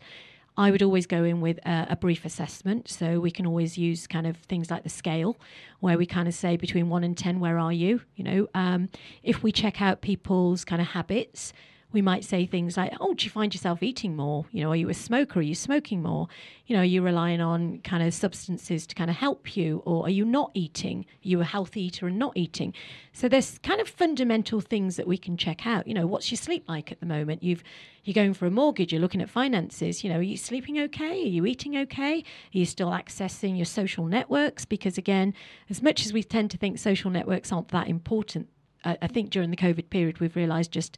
I 0.58 0.72
would 0.72 0.82
always 0.82 1.06
go 1.06 1.24
in 1.24 1.40
with 1.40 1.60
a, 1.66 1.88
a, 1.92 1.96
brief 1.96 2.26
assessment. 2.26 2.90
So 2.90 3.20
we 3.20 3.30
can 3.30 3.46
always 3.46 3.78
use 3.78 4.08
kind 4.08 4.26
of 4.26 4.38
things 4.38 4.72
like 4.72 4.84
the 4.84 4.90
scale, 4.90 5.38
where 5.80 5.98
we 5.98 6.08
kind 6.08 6.28
of 6.28 6.34
say 6.34 6.58
between 6.58 6.90
one 6.90 7.04
and 7.04 7.16
10, 7.16 7.40
where 7.40 7.60
are 7.60 7.72
you? 7.72 8.02
You 8.16 8.24
know, 8.24 8.48
um, 8.56 8.90
if 9.22 9.44
we 9.44 9.52
check 9.52 9.82
out 9.82 10.02
people's 10.02 10.66
kind 10.66 10.82
of 10.82 10.88
habits, 10.90 11.54
we 11.94 12.02
might 12.02 12.26
say 12.26 12.46
things 12.46 12.76
like, 12.76 12.94
"Oh, 13.00 13.14
do 13.14 13.24
you 13.24 13.32
find 13.32 13.54
yourself 13.54 13.82
eating 13.82 14.16
more? 14.16 14.46
You 14.52 14.62
know, 14.62 14.72
are 14.72 14.76
you 14.76 14.90
a 14.90 14.94
smoker? 14.94 15.40
Are 15.40 15.44
you 15.44 15.56
smoking 15.56 16.02
more? 16.02 16.28
You 16.66 16.76
know, 16.76 16.82
are 16.82 16.86
you 16.86 17.02
relying 17.02 17.40
on 17.40 17.80
kind 17.80 18.04
of 18.04 18.14
substances 18.14 18.86
to 18.88 18.96
kind 18.96 19.10
of 19.10 19.16
help 19.16 19.56
you, 19.56 19.82
or 19.86 20.06
are 20.06 20.10
you 20.10 20.26
not 20.26 20.52
eating? 20.54 21.06
Are 21.24 21.28
you 21.28 21.40
a 21.40 21.46
healthy 21.46 21.84
eater 21.84 22.08
and 22.08 22.20
not 22.20 22.36
eating?" 22.36 22.74
So 23.14 23.30
there's 23.30 23.58
kind 23.60 23.80
of 23.80 23.88
fundamental 23.88 24.60
things 24.60 24.98
that 24.98 25.08
we 25.08 25.18
can 25.18 25.38
check 25.38 25.66
out. 25.66 25.88
You 25.88 25.94
know, 25.94 26.06
what's 26.06 26.30
your 26.30 26.38
sleep 26.38 26.66
like 26.68 26.92
at 26.92 27.00
the 27.00 27.06
moment? 27.06 27.42
You've 27.42 27.64
you're 28.04 28.14
going 28.14 28.34
for 28.34 28.46
a 28.46 28.52
mortgage. 28.52 28.92
You're 28.92 29.02
looking 29.02 29.22
at 29.22 29.30
finances. 29.30 30.04
You 30.04 30.10
know, 30.10 30.20
are 30.20 30.22
you 30.22 30.38
sleeping 30.38 30.80
okay? 30.80 31.24
Are 31.24 31.28
you 31.28 31.46
eating 31.46 31.78
okay? 31.78 32.20
Are 32.20 32.58
you 32.58 32.66
still 32.66 32.90
accessing 32.92 33.58
your 33.58 33.66
social 33.66 34.06
networks? 34.06 34.66
Because 34.66 34.98
again, 34.98 35.34
as 35.70 35.82
much 35.82 36.06
as 36.06 36.14
we 36.14 36.24
tend 36.24 36.52
to 36.52 36.58
think 36.58 36.80
social 36.80 37.12
networks 37.12 37.52
aren't 37.52 37.70
that 37.70 37.88
important, 37.88 38.48
I, 38.86 39.08
think 39.08 39.32
during 39.32 39.50
the 39.50 39.58
COVID 39.58 39.90
period 39.90 40.20
we've 40.20 40.36
realised 40.36 40.72
just 40.72 40.98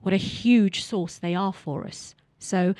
what 0.00 0.14
a 0.14 0.18
huge 0.18 0.82
source 0.84 1.18
they 1.18 1.34
are 1.34 1.52
for 1.52 1.86
us. 1.86 2.14
So 2.38 2.74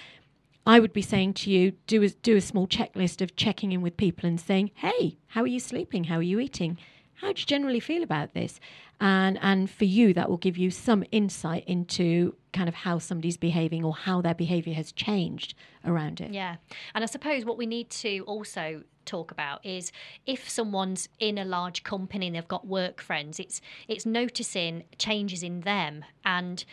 I 0.67 0.81
would 0.81 0.93
be 0.93 1.03
saying 1.03 1.35
to 1.35 1.51
you, 1.51 1.73
do 1.87 2.03
a, 2.03 2.09
do 2.09 2.37
a 2.37 2.41
small 2.41 2.67
checklist 2.67 3.21
of 3.21 3.37
checking 3.37 3.73
in 3.73 3.83
with 3.83 3.97
people 3.97 4.29
and 4.29 4.41
saying, 4.41 4.71
hey, 4.75 5.19
how 5.29 5.43
are 5.43 5.47
you 5.47 5.61
sleeping? 5.61 6.05
How 6.05 6.17
are 6.17 6.23
you 6.23 6.39
eating? 6.39 6.79
How 7.15 7.33
do 7.33 7.41
you 7.41 7.47
generally 7.47 7.81
feel 7.81 8.03
about 8.03 8.33
this? 8.33 8.61
And, 9.01 9.39
and 9.43 9.71
for 9.71 9.85
you, 9.85 10.15
that 10.15 10.29
will 10.29 10.37
give 10.37 10.57
you 10.57 10.71
some 10.71 11.05
insight 11.11 11.65
into 11.67 12.35
kind 12.53 12.69
of 12.69 12.75
how 12.75 12.99
somebody's 12.99 13.37
behaving 13.37 13.85
or 13.85 13.95
how 13.95 14.21
their 14.21 14.35
behavior 14.35 14.75
has 14.75 14.93
changed 14.93 15.55
around 15.85 16.21
it. 16.21 16.33
Yeah. 16.33 16.57
And 16.95 17.05
I 17.05 17.07
suppose 17.07 17.45
what 17.45 17.57
we 17.57 17.67
need 17.67 17.91
to 17.91 18.21
also 18.27 18.83
talk 19.07 19.31
about 19.31 19.65
is 19.65 19.93
if 20.27 20.49
someone's 20.49 21.09
in 21.19 21.39
a 21.39 21.45
large 21.45 21.83
company 21.83 22.27
and 22.27 22.37
they've 22.37 22.47
got 22.47 22.67
work 22.67 23.01
friends, 23.01 23.41
it's 23.41 23.61
it's 23.89 24.05
noticing 24.05 24.85
changes 24.99 25.43
in 25.43 25.63
them 25.63 26.05
and 26.25 26.65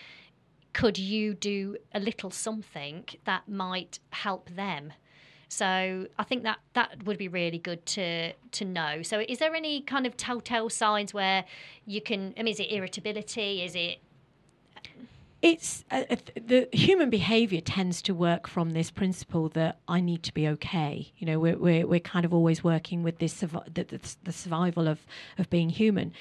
could 0.78 1.00
you 1.00 1.34
do 1.34 1.76
a 1.96 2.00
little 2.00 2.30
something 2.30 3.04
that 3.26 3.50
might 3.50 3.98
help 4.12 4.48
them? 4.52 4.94
So 5.50 6.06
I 6.20 6.24
think 6.24 6.44
that 6.44 6.60
that 6.74 7.04
would 7.04 7.18
be 7.18 7.28
really 7.28 7.58
good 7.58 7.84
to 7.98 8.34
to 8.34 8.64
know. 8.64 9.02
So 9.02 9.24
is 9.28 9.40
there 9.40 9.56
any 9.56 9.82
kind 9.82 10.06
of 10.06 10.16
telltale 10.16 10.70
signs 10.70 11.16
where 11.16 11.46
you 11.88 12.00
can? 12.00 12.36
I 12.38 12.44
mean, 12.44 12.52
is 12.54 12.60
it 12.60 12.72
irritability? 12.72 13.64
Is 13.64 13.74
it? 13.74 13.98
It's 15.42 15.84
uh, 15.90 16.04
uh 16.12 16.16
the 16.36 16.70
human 16.72 17.10
behaviour 17.10 17.62
tends 17.62 18.04
to 18.04 18.14
work 18.14 18.48
from 18.48 18.72
this 18.72 18.92
principle 18.92 19.50
that 19.50 19.80
I 19.88 20.00
need 20.00 20.22
to 20.24 20.34
be 20.34 20.48
okay. 20.50 21.12
You 21.18 21.26
know, 21.26 21.40
we're 21.40 21.58
we're, 21.58 21.88
we're 21.88 22.00
kind 22.16 22.24
of 22.24 22.36
always 22.36 22.64
working 22.64 23.02
with 23.02 23.18
this 23.18 23.34
the, 23.40 23.48
the, 23.74 24.00
the 24.26 24.32
survival 24.32 24.88
of 24.88 25.00
of 25.40 25.50
being 25.50 25.70
human. 25.70 26.14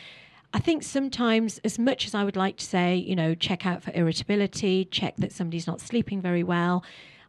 I 0.57 0.59
think 0.59 0.85
sometimes, 0.85 1.59
as 1.65 1.79
much 1.79 2.07
as 2.07 2.15
I 2.15 2.25
would 2.25 2.35
like 2.35 2.57
to 2.57 2.65
say, 2.65 2.97
you 2.97 3.15
know, 3.15 3.35
check 3.35 3.67
out 3.67 3.83
for 3.83 3.93
irritability, 3.93 4.87
check 4.87 5.15
that 5.19 5.31
somebody's 5.31 5.67
not 5.67 5.83
sleeping 5.83 6.23
very 6.23 6.43
well, 6.43 6.83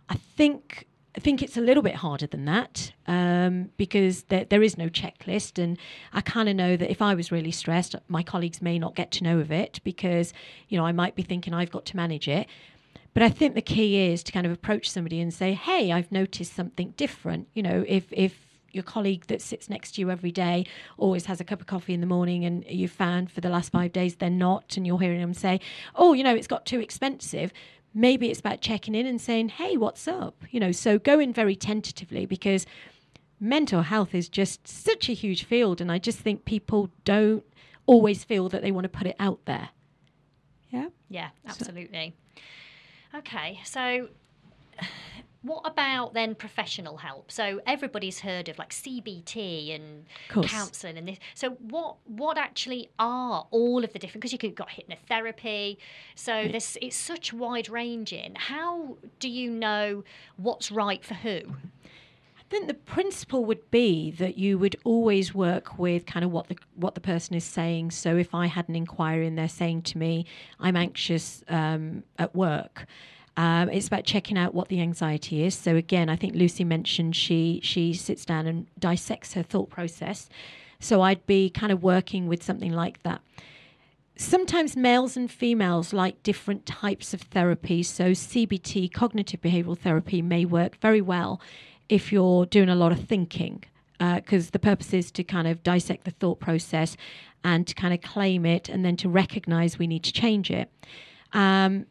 I 0.07 0.15
think 0.15 0.87
I 1.13 1.19
think 1.19 1.41
it's 1.41 1.57
a 1.57 1.61
little 1.61 1.83
bit 1.83 1.95
harder 1.95 2.25
than 2.25 2.45
that 2.45 2.93
um, 3.05 3.71
because 3.75 4.23
there, 4.29 4.45
there 4.45 4.63
is 4.63 4.77
no 4.77 4.87
checklist. 4.87 5.61
And 5.61 5.77
I 6.13 6.21
kind 6.21 6.47
of 6.47 6.55
know 6.55 6.77
that 6.77 6.89
if 6.89 7.01
I 7.01 7.15
was 7.15 7.29
really 7.29 7.51
stressed, 7.51 7.95
my 8.07 8.23
colleagues 8.23 8.61
may 8.61 8.79
not 8.79 8.95
get 8.95 9.11
to 9.11 9.25
know 9.25 9.39
of 9.39 9.51
it 9.51 9.81
because, 9.83 10.31
you 10.69 10.77
know, 10.77 10.85
I 10.85 10.93
might 10.93 11.15
be 11.15 11.23
thinking 11.23 11.53
I've 11.53 11.71
got 11.71 11.85
to 11.87 11.97
manage 11.97 12.29
it. 12.29 12.47
But 13.13 13.23
I 13.23 13.29
think 13.29 13.55
the 13.55 13.61
key 13.61 14.09
is 14.09 14.23
to 14.23 14.31
kind 14.31 14.45
of 14.45 14.53
approach 14.53 14.89
somebody 14.89 15.19
and 15.19 15.33
say, 15.33 15.53
hey, 15.53 15.91
I've 15.91 16.13
noticed 16.13 16.53
something 16.53 16.93
different. 16.95 17.49
You 17.53 17.63
know, 17.63 17.83
if, 17.89 18.05
if 18.13 18.46
your 18.77 18.83
colleague 18.83 19.25
that 19.27 19.41
sits 19.41 19.69
next 19.69 19.93
to 19.93 20.01
you 20.01 20.09
every 20.09 20.31
day 20.31 20.65
always 20.97 21.25
has 21.25 21.41
a 21.41 21.43
cup 21.43 21.59
of 21.59 21.67
coffee 21.67 21.93
in 21.93 21.99
the 21.99 22.07
morning 22.07 22.45
and 22.45 22.63
you've 22.69 22.91
found 22.91 23.29
for 23.29 23.41
the 23.41 23.49
last 23.49 23.71
five 23.71 23.91
days 23.91 24.15
they're 24.15 24.29
not 24.29 24.77
and 24.77 24.87
you're 24.87 24.99
hearing 24.99 25.19
them 25.19 25.33
say 25.33 25.59
oh 25.95 26.13
you 26.13 26.23
know 26.23 26.35
it's 26.35 26.47
got 26.47 26.65
too 26.65 26.79
expensive. 26.79 27.51
Maybe 27.93 28.29
it's 28.29 28.39
about 28.39 28.61
checking 28.61 28.93
in 28.93 29.05
and 29.05 29.19
saying 29.19 29.49
hey 29.49 29.75
what's 29.75 30.07
up? 30.07 30.43
You 30.51 30.59
know 30.59 30.71
so 30.71 30.97
go 30.97 31.19
in 31.19 31.33
very 31.33 31.55
tentatively 31.55 32.25
because 32.25 32.65
mental 33.39 33.81
health 33.81 34.15
is 34.15 34.29
just 34.29 34.67
such 34.67 35.09
a 35.09 35.13
huge 35.13 35.43
field 35.43 35.79
and 35.79 35.91
i 35.91 35.99
just 35.99 36.17
think 36.17 36.43
people 36.43 36.89
don't 37.05 37.43
always 37.85 38.23
feel 38.23 38.49
that 38.49 38.63
they 38.63 38.71
want 38.71 38.83
to 38.83 38.89
put 38.89 39.05
it 39.05 39.15
out 39.19 39.39
there. 39.45 39.69
Yeah? 40.69 40.87
Yeah 41.09 41.29
absolutely. 41.47 42.15
So. 43.11 43.17
okay 43.19 43.59
so 43.63 44.09
what 45.41 45.61
about 45.65 46.13
then 46.13 46.35
professional 46.35 46.97
help? 46.97 47.31
So 47.31 47.61
everybody's 47.65 48.19
heard 48.19 48.49
of 48.49 48.57
like 48.57 48.71
CBT 48.71 49.75
and 49.75 50.05
counselling 50.47 50.97
and 50.97 51.07
this. 51.07 51.19
So 51.35 51.51
what 51.51 51.97
what 52.05 52.37
actually 52.37 52.89
are 52.99 53.47
all 53.51 53.83
of 53.83 53.93
the 53.93 53.99
different? 53.99 54.21
Because 54.21 54.31
you 54.31 54.37
could 54.37 54.55
got 54.55 54.69
hypnotherapy. 54.69 55.77
So 56.15 56.39
yeah. 56.39 56.51
this 56.51 56.77
it's 56.81 56.95
such 56.95 57.33
wide 57.33 57.69
ranging. 57.69 58.35
How 58.35 58.97
do 59.19 59.29
you 59.29 59.51
know 59.51 60.03
what's 60.37 60.71
right 60.71 61.03
for 61.03 61.13
who? 61.13 61.41
I 62.37 62.49
think 62.49 62.67
the 62.67 62.73
principle 62.73 63.43
would 63.45 63.69
be 63.71 64.11
that 64.11 64.37
you 64.37 64.57
would 64.57 64.77
always 64.85 65.35
work 65.35 65.77
with 65.77 66.05
kind 66.05 66.23
of 66.23 66.31
what 66.31 66.47
the 66.47 66.57
what 66.75 66.95
the 66.95 67.01
person 67.01 67.35
is 67.35 67.43
saying. 67.43 67.91
So 67.91 68.15
if 68.17 68.33
I 68.33 68.47
had 68.47 68.69
an 68.69 68.75
inquiry 68.75 69.27
and 69.27 69.37
they're 69.37 69.49
saying 69.49 69.83
to 69.83 69.97
me, 69.97 70.25
"I'm 70.59 70.75
anxious 70.75 71.43
um, 71.47 72.03
at 72.17 72.33
work," 72.35 72.87
Um, 73.37 73.69
it's 73.69 73.87
about 73.87 74.03
checking 74.03 74.37
out 74.37 74.55
what 74.55 74.67
the 74.67 74.81
anxiety 74.81 75.43
is. 75.43 75.53
So 75.53 75.75
again, 75.75 76.09
I 76.09 76.15
think 76.15 76.33
Lucy 76.35 76.63
mentioned 76.63 77.15
she 77.15 77.61
she 77.63 77.93
sits 77.93 78.25
down 78.25 78.47
and 78.47 78.67
dissects 78.79 79.33
her 79.33 79.43
thought 79.43 79.69
process. 79.69 80.27
So 80.79 81.01
I'd 81.01 81.25
be 81.27 81.49
kind 81.49 81.71
of 81.71 81.83
working 81.83 82.27
with 82.27 82.43
something 82.43 82.73
like 82.73 83.03
that. 83.03 83.21
Sometimes 84.15 84.75
males 84.75 85.15
and 85.15 85.29
females 85.29 85.93
like 85.93 86.23
different 86.23 86.65
types 86.65 87.13
of 87.13 87.21
therapy. 87.21 87.83
So 87.83 88.11
CBT, 88.11 88.91
cognitive 88.91 89.41
behavioral 89.41 89.77
therapy, 89.77 90.23
may 90.23 90.43
work 90.43 90.75
very 90.77 91.01
well 91.01 91.39
if 91.87 92.11
you're 92.11 92.47
doing 92.47 92.69
a 92.69 92.75
lot 92.75 92.91
of 92.91 92.99
thinking 93.05 93.63
because 93.99 94.47
uh, 94.47 94.49
the 94.51 94.59
purpose 94.59 94.93
is 94.93 95.11
to 95.11 95.23
kind 95.23 95.47
of 95.47 95.63
dissect 95.63 96.05
the 96.05 96.11
thought 96.11 96.39
process 96.39 96.97
and 97.43 97.67
to 97.67 97.75
kind 97.75 97.93
of 97.93 98.01
claim 98.01 98.45
it 98.45 98.69
and 98.69 98.83
then 98.83 98.95
to 98.97 99.09
recognize 99.09 99.79
we 99.79 99.87
need 99.87 100.03
to 100.03 100.11
change 100.11 100.51
it. 100.51 100.71
Um, 101.33 101.85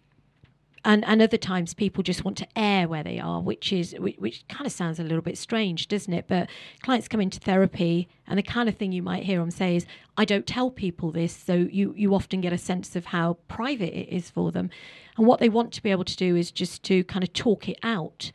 and 0.87 1.05
and 1.05 1.20
other 1.20 1.37
times 1.37 1.75
people 1.75 2.03
just 2.03 2.25
want 2.25 2.38
to 2.38 2.46
air 2.57 2.88
where 2.88 3.03
they 3.03 3.18
are 3.18 3.40
which 3.40 3.72
is 3.72 3.94
which, 3.99 4.16
which, 4.16 4.49
kind 4.49 4.64
of 4.64 4.72
sounds 4.72 4.99
a 4.99 5.03
little 5.03 5.20
bit 5.20 5.37
strange 5.37 5.88
doesn't 5.88 6.14
it? 6.14 6.27
But 6.29 6.49
clients 6.81 7.09
come 7.09 7.20
into 7.20 7.40
therapy 7.40 8.09
and 8.27 8.38
the 8.38 8.42
kind 8.42 8.68
of 8.68 8.77
thing 8.77 8.92
you 8.92 9.03
might 9.03 9.25
hear 9.25 9.40
them 9.40 9.51
say 9.51 9.77
is 9.77 9.87
i 10.16 10.25
don't 10.25 10.46
tell 10.46 10.70
people 10.70 11.11
this 11.11 11.37
so 11.37 11.55
you 11.55 11.92
you 11.96 12.14
often 12.14 12.40
get 12.40 12.53
a 12.53 12.59
sense 12.59 12.96
of 12.96 13.07
how 13.07 13.37
private 13.49 13.94
it 13.94 14.09
is 14.09 14.31
for 14.31 14.51
them. 14.53 14.70
And 15.18 15.27
what 15.27 15.40
they 15.40 15.49
want 15.49 15.72
to 15.72 15.83
be 15.83 15.90
able 15.90 16.05
to 16.05 16.16
do 16.16 16.37
is 16.37 16.51
just 16.51 16.83
to 16.85 17.03
kind 17.05 17.25
of 17.25 17.33
talk 17.33 17.68
it 17.68 17.79
out 17.83 18.31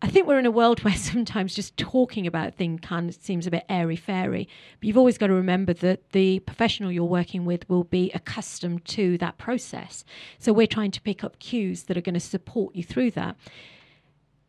I 0.00 0.08
think 0.08 0.26
we're 0.26 0.38
in 0.38 0.46
a 0.46 0.50
world 0.50 0.80
where 0.84 0.94
sometimes 0.94 1.54
just 1.54 1.76
talking 1.76 2.26
about 2.26 2.54
things 2.54 2.80
kind 2.82 3.08
of 3.08 3.16
seems 3.16 3.46
a 3.46 3.50
bit 3.50 3.64
airy 3.68 3.96
fairy. 3.96 4.48
But 4.80 4.86
you've 4.86 4.98
always 4.98 5.18
got 5.18 5.28
to 5.28 5.34
remember 5.34 5.72
that 5.74 6.10
the 6.10 6.40
professional 6.40 6.92
you're 6.92 7.04
working 7.04 7.44
with 7.44 7.68
will 7.68 7.84
be 7.84 8.10
accustomed 8.14 8.84
to 8.86 9.18
that 9.18 9.38
process. 9.38 10.04
So 10.38 10.52
we're 10.52 10.66
trying 10.66 10.92
to 10.92 11.00
pick 11.00 11.24
up 11.24 11.38
cues 11.38 11.84
that 11.84 11.96
are 11.96 12.02
going 12.02 12.14
to 12.14 12.20
support 12.20 12.74
you 12.76 12.84
through 12.84 13.12
that. 13.12 13.36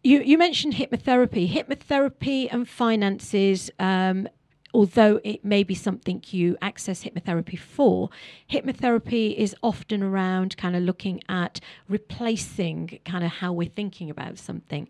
You, 0.03 0.21
you 0.21 0.37
mentioned 0.37 0.75
hypnotherapy. 0.75 1.51
Hypnotherapy 1.51 2.47
and 2.51 2.67
finances 2.67 3.69
um, 3.79 4.29
although 4.73 5.19
it 5.23 5.43
may 5.43 5.63
be 5.63 5.73
something 5.73 6.23
you 6.27 6.57
access 6.61 7.03
hypnotherapy 7.03 7.57
for, 7.57 8.09
hypnotherapy 8.51 9.35
is 9.35 9.55
often 9.63 10.03
around 10.03 10.55
kind 10.57 10.75
of 10.75 10.83
looking 10.83 11.21
at 11.27 11.59
replacing 11.87 12.99
kind 13.05 13.23
of 13.23 13.31
how 13.31 13.51
we're 13.51 13.67
thinking 13.67 14.09
about 14.09 14.37
something. 14.37 14.87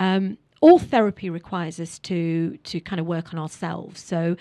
Um, 0.00 0.38
all 0.60 0.78
therapy 0.78 1.30
requires 1.30 1.78
us 1.80 1.98
to 2.00 2.56
to 2.64 2.80
kind 2.80 3.00
of 3.00 3.06
work 3.06 3.32
on 3.32 3.38
ourselves. 3.38 4.00
So 4.00 4.36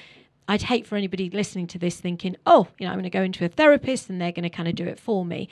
I'd 0.47 0.63
hate 0.63 0.85
for 0.85 0.95
anybody 0.95 1.29
listening 1.29 1.67
to 1.67 1.79
this 1.79 1.99
thinking, 1.99 2.35
oh, 2.45 2.67
you 2.77 2.85
know, 2.85 2.91
I'm 2.91 2.99
going 2.99 3.03
to 3.03 3.09
go 3.09 3.23
into 3.23 3.45
a 3.45 3.49
therapist 3.49 4.09
and 4.09 4.21
they're 4.21 4.31
going 4.31 4.43
to 4.43 4.49
kind 4.49 4.69
of 4.69 4.75
do 4.75 4.85
it 4.85 4.99
for 4.99 5.25
me. 5.25 5.49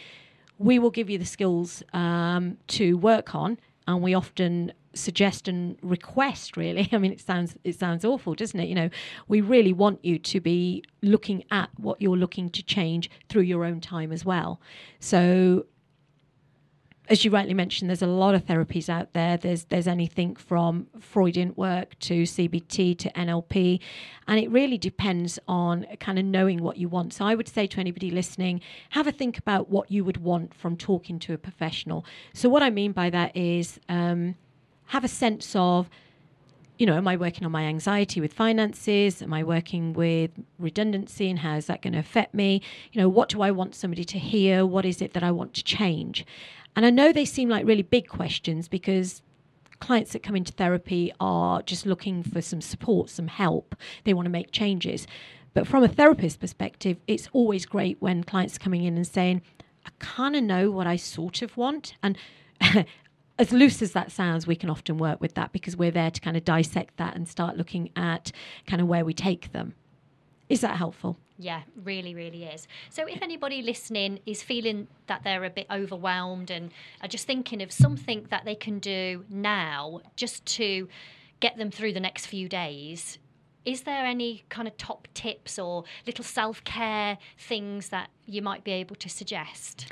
We 0.60 0.78
will 0.80 0.92
give 0.92 1.10
you 1.10 1.18
the 1.18 1.26
skills 1.26 1.82
um, 1.94 2.58
to 2.68 2.98
work 2.98 3.34
on, 3.34 3.58
and 3.88 4.02
we 4.02 4.13
often 4.13 4.72
suggest 4.96 5.48
and 5.48 5.76
request 5.82 6.56
really 6.56 6.88
i 6.92 6.98
mean 7.00 7.12
it 7.12 7.20
sounds 7.20 7.56
it 7.63 7.78
sounds 7.78 8.06
awful 8.06 8.36
doesn't 8.36 8.60
it 8.60 8.70
you 8.70 8.76
know 8.76 8.89
we 9.28 9.42
really 9.42 9.74
want 9.74 9.98
you 10.06 10.20
to 10.20 10.39
be 10.39 10.84
looking 11.02 11.44
at 11.50 11.68
what 11.78 12.00
you're 12.00 12.16
looking 12.16 12.48
to 12.48 12.62
change 12.62 13.10
through 13.28 13.42
your 13.42 13.66
own 13.66 13.82
time 13.82 14.12
as 14.12 14.24
well 14.24 14.62
so 15.00 15.66
as 17.10 17.26
you 17.26 17.32
rightly 17.32 17.54
mentioned, 17.54 17.89
there's 17.89 18.02
a 18.02 18.08
lot 18.08 18.34
of 18.34 18.46
therapies 18.46 18.88
out 18.88 19.12
there. 19.13 19.36
There's 19.36 19.66
there's 19.66 19.88
anything 19.88 20.36
from 20.36 20.88
Freudian 21.00 21.54
work 21.56 22.00
to 22.00 22.24
CBT 22.24 22.98
to 23.00 23.12
NLP, 23.12 23.80
and 24.28 24.39
it 24.39 24.50
really 24.50 24.78
depends 24.78 25.38
on 25.48 25.86
kind 26.00 26.18
of 26.18 26.24
knowing 26.24 26.63
what 26.63 26.78
you 26.78 26.88
want. 26.88 27.13
So 27.13 27.26
I 27.26 27.36
would 27.36 27.50
say 27.50 27.68
to 27.68 27.80
anybody 27.80 28.10
listening, 28.10 28.62
have 28.92 29.06
a 29.06 29.12
think 29.12 29.38
about 29.38 29.70
what 29.70 29.92
you 29.92 30.06
would 30.06 30.18
want 30.18 30.54
from 30.54 30.78
talking 30.78 31.20
to 31.20 31.34
a 31.34 31.38
professional. 31.38 32.06
So 32.34 32.48
what 32.48 32.63
I 32.63 32.70
mean 32.70 32.94
by 32.94 33.10
that 33.10 33.36
is 33.36 33.80
um, 33.89 34.36
have 34.88 35.04
a 35.04 35.10
sense 35.10 35.56
of 35.56 35.89
you 36.80 36.88
know, 36.88 36.96
am 36.96 37.08
I 37.08 37.18
working 37.18 37.46
on 37.46 37.52
my 37.52 37.63
anxiety 37.63 38.20
with 38.20 38.34
finances? 38.34 39.22
Am 39.22 39.32
I 39.32 39.44
working 39.44 39.94
with 39.94 40.32
redundancy 40.58 41.30
and 41.30 41.39
how 41.39 41.56
is 41.56 41.68
that 41.68 41.84
going 41.84 41.94
to 41.94 42.00
affect 42.00 42.34
me? 42.34 42.62
You 42.92 43.02
know, 43.02 43.08
what 43.08 43.30
do 43.30 43.42
I 43.42 43.52
want 43.52 43.76
somebody 43.76 44.04
to 44.06 44.18
hear? 44.18 44.66
What 44.66 44.84
is 44.84 45.02
it 45.02 45.13
that 45.13 45.24
I 45.24 45.32
want 45.32 45.54
to 45.54 45.63
change? 45.63 46.26
And 46.75 46.86
I 46.86 46.89
know 46.89 47.12
they 47.12 47.25
seem 47.25 47.49
like 47.49 47.65
really 47.65 47.83
big 47.83 48.07
questions 48.07 48.67
because 48.67 49.21
clients 49.79 50.13
that 50.13 50.23
come 50.23 50.36
into 50.36 50.53
therapy 50.53 51.12
are 51.19 51.62
just 51.62 51.86
looking 51.86 52.23
for 52.23 52.41
some 52.41 52.62
support, 52.62 53.09
some 53.09 53.27
help. 53.27 53.75
They 54.05 54.13
want 54.13 54.25
to 54.25 54.31
make 54.31 54.51
changes. 54.51 55.05
But 55.53 55.67
from 55.67 55.83
a 55.83 55.88
therapist 55.88 56.39
perspective, 56.39 56.97
it's 57.07 57.29
always 57.31 57.65
great 57.65 57.97
when 57.99 58.23
clients 58.23 58.55
are 58.55 58.59
coming 58.59 58.83
in 58.83 58.95
and 58.95 59.05
saying, 59.05 59.41
I 59.86 59.89
kind 59.99 60.36
of 60.36 60.43
know 60.43 60.71
what 60.71 60.88
I 60.88 60.95
sort 60.95 61.41
of 61.41 61.55
want. 61.57 61.95
And 62.01 62.17
as 63.39 63.51
loose 63.51 63.81
as 63.81 63.91
that 63.91 64.12
sounds, 64.12 64.47
we 64.47 64.55
can 64.55 64.69
often 64.69 64.97
work 64.97 65.21
with 65.21 65.36
that 65.36 65.51
because 65.51 65.77
we're 65.77 65.91
there 65.91 66.12
to 66.12 66.21
kind 66.21 66.38
of 66.38 66.45
dissect 66.45 66.97
that 66.97 67.15
and 67.15 67.27
start 67.27 67.57
looking 67.57 67.89
at 67.95 68.31
kind 68.65 68.81
of 68.81 68.88
where 68.88 69.05
we 69.05 69.13
take 69.13 69.51
them. 69.51 69.75
Is 70.49 70.62
that 70.62 70.77
helpful? 70.77 71.17
Yeah, 71.38 71.62
really, 71.84 72.13
really 72.13 72.43
is. 72.43 72.67
So, 72.89 73.08
if 73.08 73.22
anybody 73.22 73.62
listening 73.62 74.19
is 74.26 74.43
feeling 74.43 74.88
that 75.08 75.24
they're 75.24 75.43
a 75.43 75.50
bit 75.50 75.67
overwhelmed 75.72 76.52
and 76.52 76.72
are 77.02 77.08
just 77.08 77.26
thinking 77.26 77.62
of 77.62 77.72
something 77.72 78.28
that 78.30 78.46
they 78.46 78.56
can 78.56 78.80
do 78.80 79.26
now 79.30 80.02
just 80.15 80.46
to 80.58 80.88
get 81.39 81.58
them 81.58 81.72
through 81.72 81.93
the 81.93 82.00
next 82.00 82.28
few 82.28 82.48
days, 82.48 83.17
is 83.65 83.82
there 83.82 84.06
any 84.06 84.43
kind 84.50 84.67
of 84.67 84.78
top 84.78 85.08
tips 85.13 85.58
or 85.58 85.86
little 86.06 86.24
self 86.24 86.63
care 86.63 87.17
things 87.38 87.89
that 87.89 88.10
you 88.26 88.41
might 88.41 88.63
be 88.63 88.72
able 88.72 88.96
to 88.98 89.10
suggest? 89.10 89.88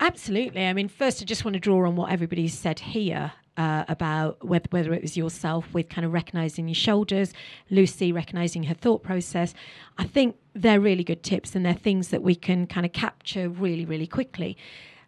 Absolutely. 0.00 0.64
I 0.64 0.72
mean, 0.72 0.88
first, 0.88 1.22
I 1.22 1.26
just 1.26 1.44
want 1.44 1.54
to 1.54 1.60
draw 1.60 1.86
on 1.86 1.94
what 1.94 2.10
everybody's 2.10 2.58
said 2.58 2.80
here 2.80 3.32
uh, 3.60 3.84
about 3.88 4.42
whether, 4.42 4.66
whether 4.70 4.94
it 4.94 5.02
was 5.02 5.18
yourself 5.18 5.66
with 5.74 5.90
kind 5.90 6.06
of 6.06 6.14
recognizing 6.14 6.66
your 6.66 6.74
shoulders, 6.74 7.34
Lucy 7.68 8.10
recognizing 8.10 8.62
her 8.62 8.74
thought 8.74 9.02
process. 9.02 9.52
I 9.98 10.04
think 10.04 10.36
they're 10.54 10.80
really 10.80 11.04
good 11.04 11.22
tips 11.22 11.54
and 11.54 11.64
they're 11.66 11.74
things 11.74 12.08
that 12.08 12.22
we 12.22 12.34
can 12.34 12.66
kind 12.66 12.86
of 12.86 12.92
capture 12.94 13.50
really, 13.50 13.84
really 13.84 14.06
quickly. 14.06 14.56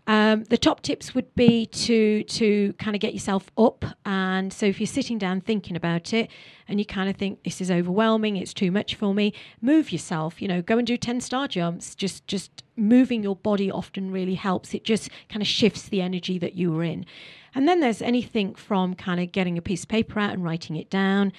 Um, 0.06 0.44
the 0.44 0.58
top 0.58 0.82
tips 0.82 1.14
would 1.14 1.32
be 1.34 1.64
to 1.66 2.24
to 2.24 2.72
kind 2.74 2.96
of 2.96 3.00
get 3.00 3.14
yourself 3.14 3.52
up, 3.56 3.84
and 4.04 4.52
so 4.52 4.66
if 4.66 4.80
you're 4.80 4.86
sitting 4.88 5.16
down 5.16 5.40
thinking 5.40 5.76
about 5.76 6.12
it, 6.12 6.28
and 6.66 6.80
you 6.80 6.84
kind 6.84 7.08
of 7.08 7.14
think 7.14 7.44
this 7.44 7.60
is 7.60 7.70
overwhelming, 7.70 8.36
it's 8.36 8.52
too 8.52 8.72
much 8.72 8.96
for 8.96 9.14
me, 9.14 9.32
move 9.60 9.92
yourself. 9.92 10.42
You 10.42 10.48
know, 10.48 10.60
go 10.60 10.76
and 10.76 10.86
do 10.86 10.96
ten 10.96 11.20
star 11.20 11.46
jumps. 11.46 11.94
Just 11.94 12.26
just 12.26 12.64
moving 12.74 13.22
your 13.22 13.36
body 13.36 13.70
often 13.70 14.10
really 14.10 14.34
helps. 14.34 14.74
It 14.74 14.82
just 14.82 15.08
kind 15.28 15.40
of 15.40 15.46
shifts 15.46 15.84
the 15.88 16.02
energy 16.02 16.36
that 16.36 16.54
you 16.54 16.72
were 16.72 16.82
in. 16.82 17.06
And 17.54 17.68
then 17.68 17.80
there's 17.80 18.02
anything 18.02 18.54
from 18.54 18.94
kind 18.94 19.20
of 19.20 19.32
getting 19.32 19.58
a 19.58 19.62
piece 19.62 19.82
of 19.82 19.88
paper 19.88 20.18
out 20.18 20.32
and 20.32 20.42
writing 20.44 20.76
it 20.76 20.90
down. 20.90 21.32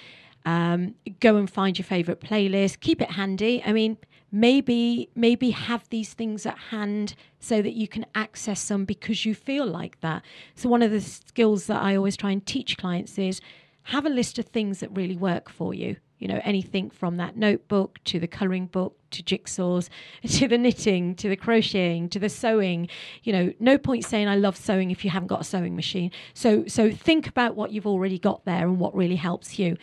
Um, 0.45 0.95
go 1.19 1.37
and 1.37 1.49
find 1.49 1.77
your 1.77 1.85
favorite 1.85 2.19
playlist. 2.19 2.79
Keep 2.81 3.01
it 3.01 3.11
handy. 3.11 3.63
I 3.65 3.73
mean, 3.73 3.97
maybe 4.31 5.09
maybe 5.15 5.51
have 5.51 5.87
these 5.89 6.13
things 6.13 6.45
at 6.45 6.57
hand 6.57 7.15
so 7.39 7.61
that 7.61 7.73
you 7.73 7.87
can 7.87 8.05
access 8.15 8.67
them 8.67 8.83
because 8.83 9.25
you 9.25 9.33
feel 9.35 9.65
like 9.65 10.01
that. 10.01 10.23
So 10.55 10.67
one 10.67 10.81
of 10.81 10.91
the 10.91 11.01
skills 11.01 11.67
that 11.67 11.81
I 11.81 11.95
always 11.95 12.17
try 12.17 12.31
and 12.31 12.45
teach 12.45 12.77
clients 12.77 13.17
is 13.17 13.39
have 13.83 14.05
a 14.05 14.09
list 14.09 14.39
of 14.39 14.45
things 14.45 14.79
that 14.79 14.95
really 14.95 15.15
work 15.15 15.49
for 15.49 15.73
you 15.73 15.97
you 16.23 16.29
know, 16.29 16.39
anything 16.45 16.89
from 16.89 17.17
that 17.17 17.35
notebook 17.35 17.99
to 18.05 18.17
the 18.17 18.27
colouring 18.27 18.67
book 18.67 18.95
to 19.11 19.21
jigsaws 19.21 19.89
to 20.25 20.47
the 20.47 20.57
knitting 20.57 21.15
to 21.15 21.27
the 21.27 21.35
crocheting 21.35 22.07
to 22.07 22.17
the 22.17 22.29
sewing. 22.29 22.87
You 23.23 23.33
know, 23.33 23.53
no 23.59 23.77
point 23.77 24.05
saying 24.05 24.29
I 24.29 24.37
love 24.37 24.55
sewing 24.55 24.89
if 24.89 25.03
you 25.03 25.11
haven't 25.11 25.27
got 25.27 25.41
a 25.41 25.43
sewing 25.43 25.75
machine. 25.75 26.11
So 26.33 26.63
so 26.65 26.91
think 26.93 27.27
about 27.27 27.57
what 27.57 27.73
you've 27.73 27.85
already 27.85 28.17
got 28.17 28.45
there 28.45 28.65
and 28.65 28.79
what 28.79 28.95
really 28.95 29.17
helps 29.17 29.59
you 29.59 29.75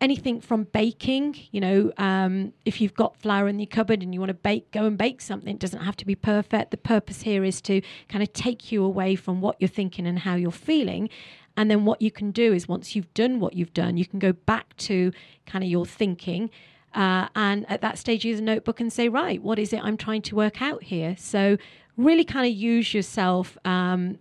anything 0.00 0.40
from 0.40 0.64
baking 0.64 1.36
you 1.52 1.60
know 1.60 1.92
um, 1.98 2.52
if 2.64 2.80
you've 2.80 2.94
got 2.94 3.16
flour 3.16 3.48
in 3.48 3.58
your 3.58 3.66
cupboard 3.66 4.02
and 4.02 4.12
you 4.12 4.20
want 4.20 4.28
to 4.28 4.34
bake 4.34 4.70
go 4.72 4.84
and 4.84 4.98
bake 4.98 5.20
something 5.20 5.54
it 5.54 5.60
doesn't 5.60 5.82
have 5.82 5.96
to 5.96 6.04
be 6.04 6.16
perfect 6.16 6.72
the 6.72 6.76
purpose 6.76 7.22
here 7.22 7.44
is 7.44 7.60
to 7.60 7.80
kind 8.08 8.22
of 8.22 8.30
take 8.32 8.72
you 8.72 8.84
away 8.84 9.14
from 9.14 9.40
what 9.40 9.56
you're 9.60 9.68
thinking 9.68 10.06
and 10.06 10.18
how 10.18 10.34
you're 10.34 10.50
feeling 10.50 11.08
and 11.56 11.70
then 11.70 11.84
what 11.84 12.02
you 12.02 12.10
can 12.10 12.30
do 12.30 12.52
is 12.52 12.68
once 12.68 12.96
you've 12.96 13.12
done 13.14 13.40
what 13.40 13.54
you've 13.54 13.74
done, 13.74 13.96
you 13.96 14.06
can 14.06 14.18
go 14.18 14.32
back 14.32 14.76
to 14.78 15.12
kind 15.46 15.62
of 15.64 15.70
your 15.70 15.86
thinking. 15.86 16.50
Uh, 16.94 17.28
and 17.34 17.68
at 17.68 17.80
that 17.80 17.98
stage, 17.98 18.24
use 18.24 18.38
a 18.38 18.42
notebook 18.42 18.80
and 18.80 18.92
say, 18.92 19.08
right, 19.08 19.42
what 19.42 19.58
is 19.58 19.72
it 19.72 19.80
I'm 19.82 19.96
trying 19.96 20.22
to 20.22 20.36
work 20.36 20.62
out 20.62 20.84
here? 20.84 21.16
So 21.18 21.56
really 21.96 22.24
kind 22.24 22.46
of 22.46 22.52
use 22.52 22.94
yourself 22.94 23.56
um, 23.64 24.18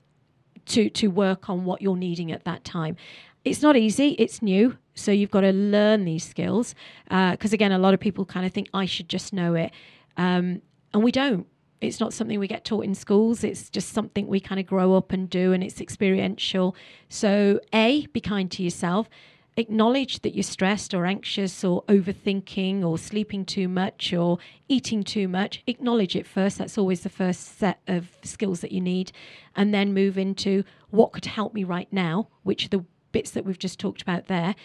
to 0.67 0.89
to 0.89 1.07
work 1.07 1.49
on 1.49 1.65
what 1.65 1.81
you're 1.81 1.97
needing 1.97 2.31
at 2.31 2.45
that 2.45 2.63
time. 2.63 2.95
It's 3.43 3.61
not 3.61 3.75
easy. 3.75 4.09
It's 4.19 4.41
new, 4.41 4.77
so 4.95 5.11
you've 5.11 5.31
got 5.31 5.41
to 5.41 5.51
learn 5.51 6.05
these 6.05 6.23
skills. 6.23 6.75
Because 7.05 7.51
uh, 7.51 7.55
again, 7.55 7.71
a 7.71 7.77
lot 7.77 7.93
of 7.93 7.99
people 7.99 8.25
kind 8.25 8.45
of 8.45 8.53
think 8.53 8.69
I 8.73 8.85
should 8.85 9.09
just 9.09 9.33
know 9.33 9.53
it, 9.55 9.71
um, 10.17 10.61
and 10.93 11.03
we 11.03 11.11
don't 11.11 11.45
it's 11.83 11.99
not 11.99 12.13
something 12.13 12.39
we 12.39 12.47
get 12.47 12.65
taught 12.65 12.85
in 12.85 12.95
schools. 12.95 13.43
It's 13.43 13.69
just 13.69 13.89
something 13.89 14.27
we 14.27 14.39
kind 14.39 14.59
of 14.59 14.65
grow 14.65 14.95
up 14.95 15.11
and 15.11 15.29
do, 15.29 15.53
and 15.53 15.63
it's 15.63 15.81
experiential. 15.81 16.75
So, 17.09 17.59
A, 17.73 18.05
be 18.07 18.21
kind 18.21 18.49
to 18.51 18.63
yourself. 18.63 19.09
Acknowledge 19.55 20.21
that 20.21 20.33
you're 20.33 20.41
stressed 20.41 20.95
or 20.95 21.05
anxious 21.05 21.63
or 21.63 21.83
overthinking 21.83 22.83
or 22.83 22.97
sleeping 22.97 23.45
too 23.45 23.67
much 23.67 24.11
or 24.11 24.39
eating 24.67 25.03
too 25.03 25.27
much. 25.27 25.61
Acknowledge 25.67 26.15
it 26.15 26.25
first. 26.25 26.57
That's 26.57 26.77
always 26.77 27.01
the 27.01 27.09
first 27.09 27.59
set 27.59 27.79
of 27.87 28.17
skills 28.23 28.61
that 28.61 28.71
you 28.71 28.81
need. 28.81 29.11
And 29.55 29.71
then 29.71 29.93
move 29.93 30.17
into 30.17 30.63
what 30.89 31.11
could 31.11 31.25
help 31.25 31.53
me 31.53 31.63
right 31.63 31.91
now, 31.91 32.29
which 32.41 32.65
are 32.65 32.69
the 32.69 32.85
bits 33.11 33.31
that 33.31 33.45
we've 33.45 33.59
just 33.59 33.79
talked 33.79 34.01
about 34.01 34.25
there. 34.25 34.55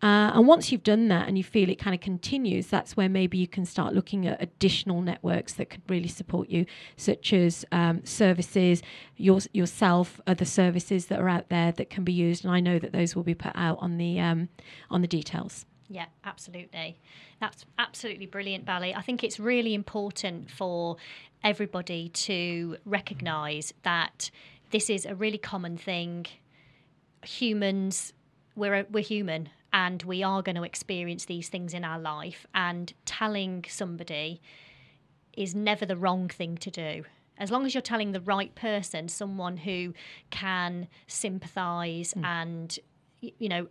Uh, 0.00 0.30
and 0.34 0.46
once 0.46 0.70
you've 0.70 0.84
done 0.84 1.08
that 1.08 1.26
and 1.26 1.36
you 1.36 1.42
feel 1.42 1.68
it 1.68 1.78
kind 1.78 1.94
of 1.94 2.00
continues, 2.00 2.68
that's 2.68 2.96
where 2.96 3.08
maybe 3.08 3.36
you 3.36 3.48
can 3.48 3.64
start 3.64 3.94
looking 3.94 4.26
at 4.26 4.40
additional 4.40 5.02
networks 5.02 5.54
that 5.54 5.70
could 5.70 5.82
really 5.88 6.08
support 6.08 6.48
you, 6.48 6.64
such 6.96 7.32
as 7.32 7.64
um, 7.72 8.04
services, 8.04 8.80
your, 9.16 9.40
yourself, 9.52 10.20
other 10.26 10.44
services 10.44 11.06
that 11.06 11.18
are 11.18 11.28
out 11.28 11.48
there 11.48 11.72
that 11.72 11.90
can 11.90 12.04
be 12.04 12.12
used. 12.12 12.44
And 12.44 12.54
I 12.54 12.60
know 12.60 12.78
that 12.78 12.92
those 12.92 13.16
will 13.16 13.24
be 13.24 13.34
put 13.34 13.52
out 13.56 13.78
on 13.80 13.98
the 13.98 14.20
um, 14.20 14.48
on 14.90 15.02
the 15.02 15.08
details. 15.08 15.66
Yeah, 15.88 16.06
absolutely. 16.24 17.00
That's 17.40 17.64
absolutely 17.78 18.26
brilliant, 18.26 18.64
Bally. 18.64 18.94
I 18.94 19.00
think 19.00 19.24
it's 19.24 19.40
really 19.40 19.74
important 19.74 20.50
for 20.50 20.96
everybody 21.42 22.10
to 22.10 22.76
recognise 22.84 23.72
that 23.82 24.30
this 24.70 24.90
is 24.90 25.06
a 25.06 25.14
really 25.14 25.38
common 25.38 25.76
thing. 25.76 26.26
Humans, 27.24 28.12
we're 28.54 28.86
we're 28.90 29.02
human 29.02 29.48
and 29.72 30.02
we 30.02 30.22
are 30.22 30.42
going 30.42 30.56
to 30.56 30.62
experience 30.62 31.24
these 31.26 31.48
things 31.48 31.74
in 31.74 31.84
our 31.84 31.98
life 31.98 32.46
and 32.54 32.92
telling 33.04 33.64
somebody 33.68 34.40
is 35.36 35.54
never 35.54 35.86
the 35.86 35.96
wrong 35.96 36.28
thing 36.28 36.56
to 36.56 36.70
do 36.70 37.04
as 37.38 37.50
long 37.50 37.64
as 37.64 37.74
you're 37.74 37.82
telling 37.82 38.12
the 38.12 38.20
right 38.20 38.54
person 38.54 39.08
someone 39.08 39.56
who 39.56 39.94
can 40.30 40.88
sympathize 41.06 42.14
mm. 42.14 42.24
and 42.24 42.78
you 43.20 43.48
know 43.48 43.68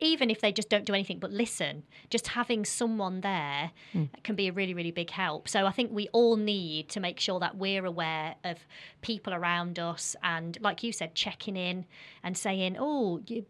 even 0.00 0.28
if 0.28 0.40
they 0.40 0.50
just 0.50 0.68
don't 0.68 0.84
do 0.84 0.92
anything 0.92 1.18
but 1.18 1.30
listen 1.30 1.84
just 2.10 2.28
having 2.28 2.64
someone 2.64 3.20
there 3.20 3.70
mm. 3.94 4.08
can 4.24 4.34
be 4.34 4.48
a 4.48 4.52
really 4.52 4.74
really 4.74 4.90
big 4.90 5.10
help 5.10 5.48
so 5.48 5.66
i 5.66 5.70
think 5.70 5.90
we 5.92 6.08
all 6.12 6.36
need 6.36 6.88
to 6.88 6.98
make 6.98 7.20
sure 7.20 7.38
that 7.38 7.56
we're 7.56 7.86
aware 7.86 8.34
of 8.44 8.58
people 9.02 9.32
around 9.32 9.78
us 9.78 10.16
and 10.22 10.58
like 10.60 10.82
you 10.82 10.92
said 10.92 11.14
checking 11.14 11.56
in 11.56 11.84
and 12.24 12.36
saying 12.36 12.76
oh 12.78 13.20
you 13.26 13.44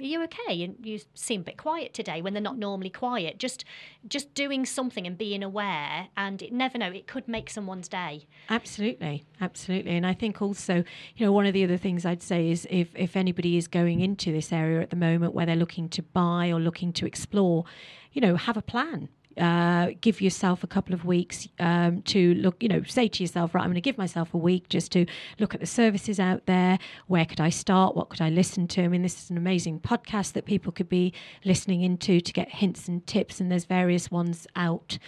are 0.00 0.04
you 0.04 0.22
okay? 0.24 0.62
And 0.62 0.76
you 0.82 1.00
seem 1.14 1.42
a 1.42 1.44
bit 1.44 1.56
quiet 1.56 1.94
today 1.94 2.22
when 2.22 2.32
they're 2.32 2.42
not 2.42 2.58
normally 2.58 2.90
quiet. 2.90 3.38
Just 3.38 3.64
just 4.06 4.32
doing 4.34 4.64
something 4.64 5.06
and 5.06 5.16
being 5.16 5.42
aware 5.42 6.08
and 6.16 6.42
it 6.42 6.52
never 6.52 6.78
know, 6.78 6.90
it 6.90 7.06
could 7.06 7.28
make 7.28 7.50
someone's 7.50 7.88
day. 7.88 8.26
Absolutely. 8.48 9.24
Absolutely. 9.40 9.96
And 9.96 10.06
I 10.06 10.14
think 10.14 10.40
also, 10.40 10.84
you 11.16 11.26
know, 11.26 11.32
one 11.32 11.46
of 11.46 11.54
the 11.54 11.64
other 11.64 11.76
things 11.76 12.04
I'd 12.04 12.22
say 12.22 12.50
is 12.50 12.66
if, 12.70 12.88
if 12.94 13.16
anybody 13.16 13.56
is 13.56 13.68
going 13.68 14.00
into 14.00 14.32
this 14.32 14.52
area 14.52 14.80
at 14.80 14.90
the 14.90 14.96
moment 14.96 15.34
where 15.34 15.46
they're 15.46 15.56
looking 15.56 15.88
to 15.90 16.02
buy 16.02 16.50
or 16.50 16.60
looking 16.60 16.92
to 16.94 17.06
explore, 17.06 17.64
you 18.12 18.20
know, 18.20 18.36
have 18.36 18.56
a 18.56 18.62
plan 18.62 19.08
uh, 19.38 19.90
give 20.00 20.20
yourself 20.20 20.64
a 20.64 20.66
couple 20.66 20.94
of 20.94 21.04
weeks 21.04 21.48
um, 21.58 22.02
to 22.02 22.34
look, 22.34 22.62
you 22.62 22.68
know, 22.68 22.82
say 22.82 23.08
to 23.08 23.22
yourself, 23.22 23.54
right, 23.54 23.62
I'm 23.62 23.68
going 23.68 23.74
to 23.74 23.80
give 23.80 23.98
myself 23.98 24.34
a 24.34 24.38
week 24.38 24.68
just 24.68 24.92
to 24.92 25.06
look 25.38 25.54
at 25.54 25.60
the 25.60 25.66
services 25.66 26.18
out 26.18 26.46
there. 26.46 26.78
Where 27.06 27.24
could 27.24 27.40
I 27.40 27.50
start? 27.50 27.94
What 27.94 28.08
could 28.08 28.20
I 28.20 28.28
listen 28.28 28.66
to? 28.68 28.82
I 28.82 28.88
mean, 28.88 29.02
this 29.02 29.22
is 29.22 29.30
an 29.30 29.36
amazing 29.36 29.80
podcast 29.80 30.32
that 30.32 30.44
people 30.44 30.72
could 30.72 30.88
be 30.88 31.12
listening 31.44 31.82
into 31.82 32.20
to 32.20 32.32
get 32.32 32.48
hints 32.48 32.88
and 32.88 33.06
tips, 33.06 33.40
and 33.40 33.50
there's 33.50 33.64
various 33.64 34.10
ones 34.10 34.46
out. 34.56 34.98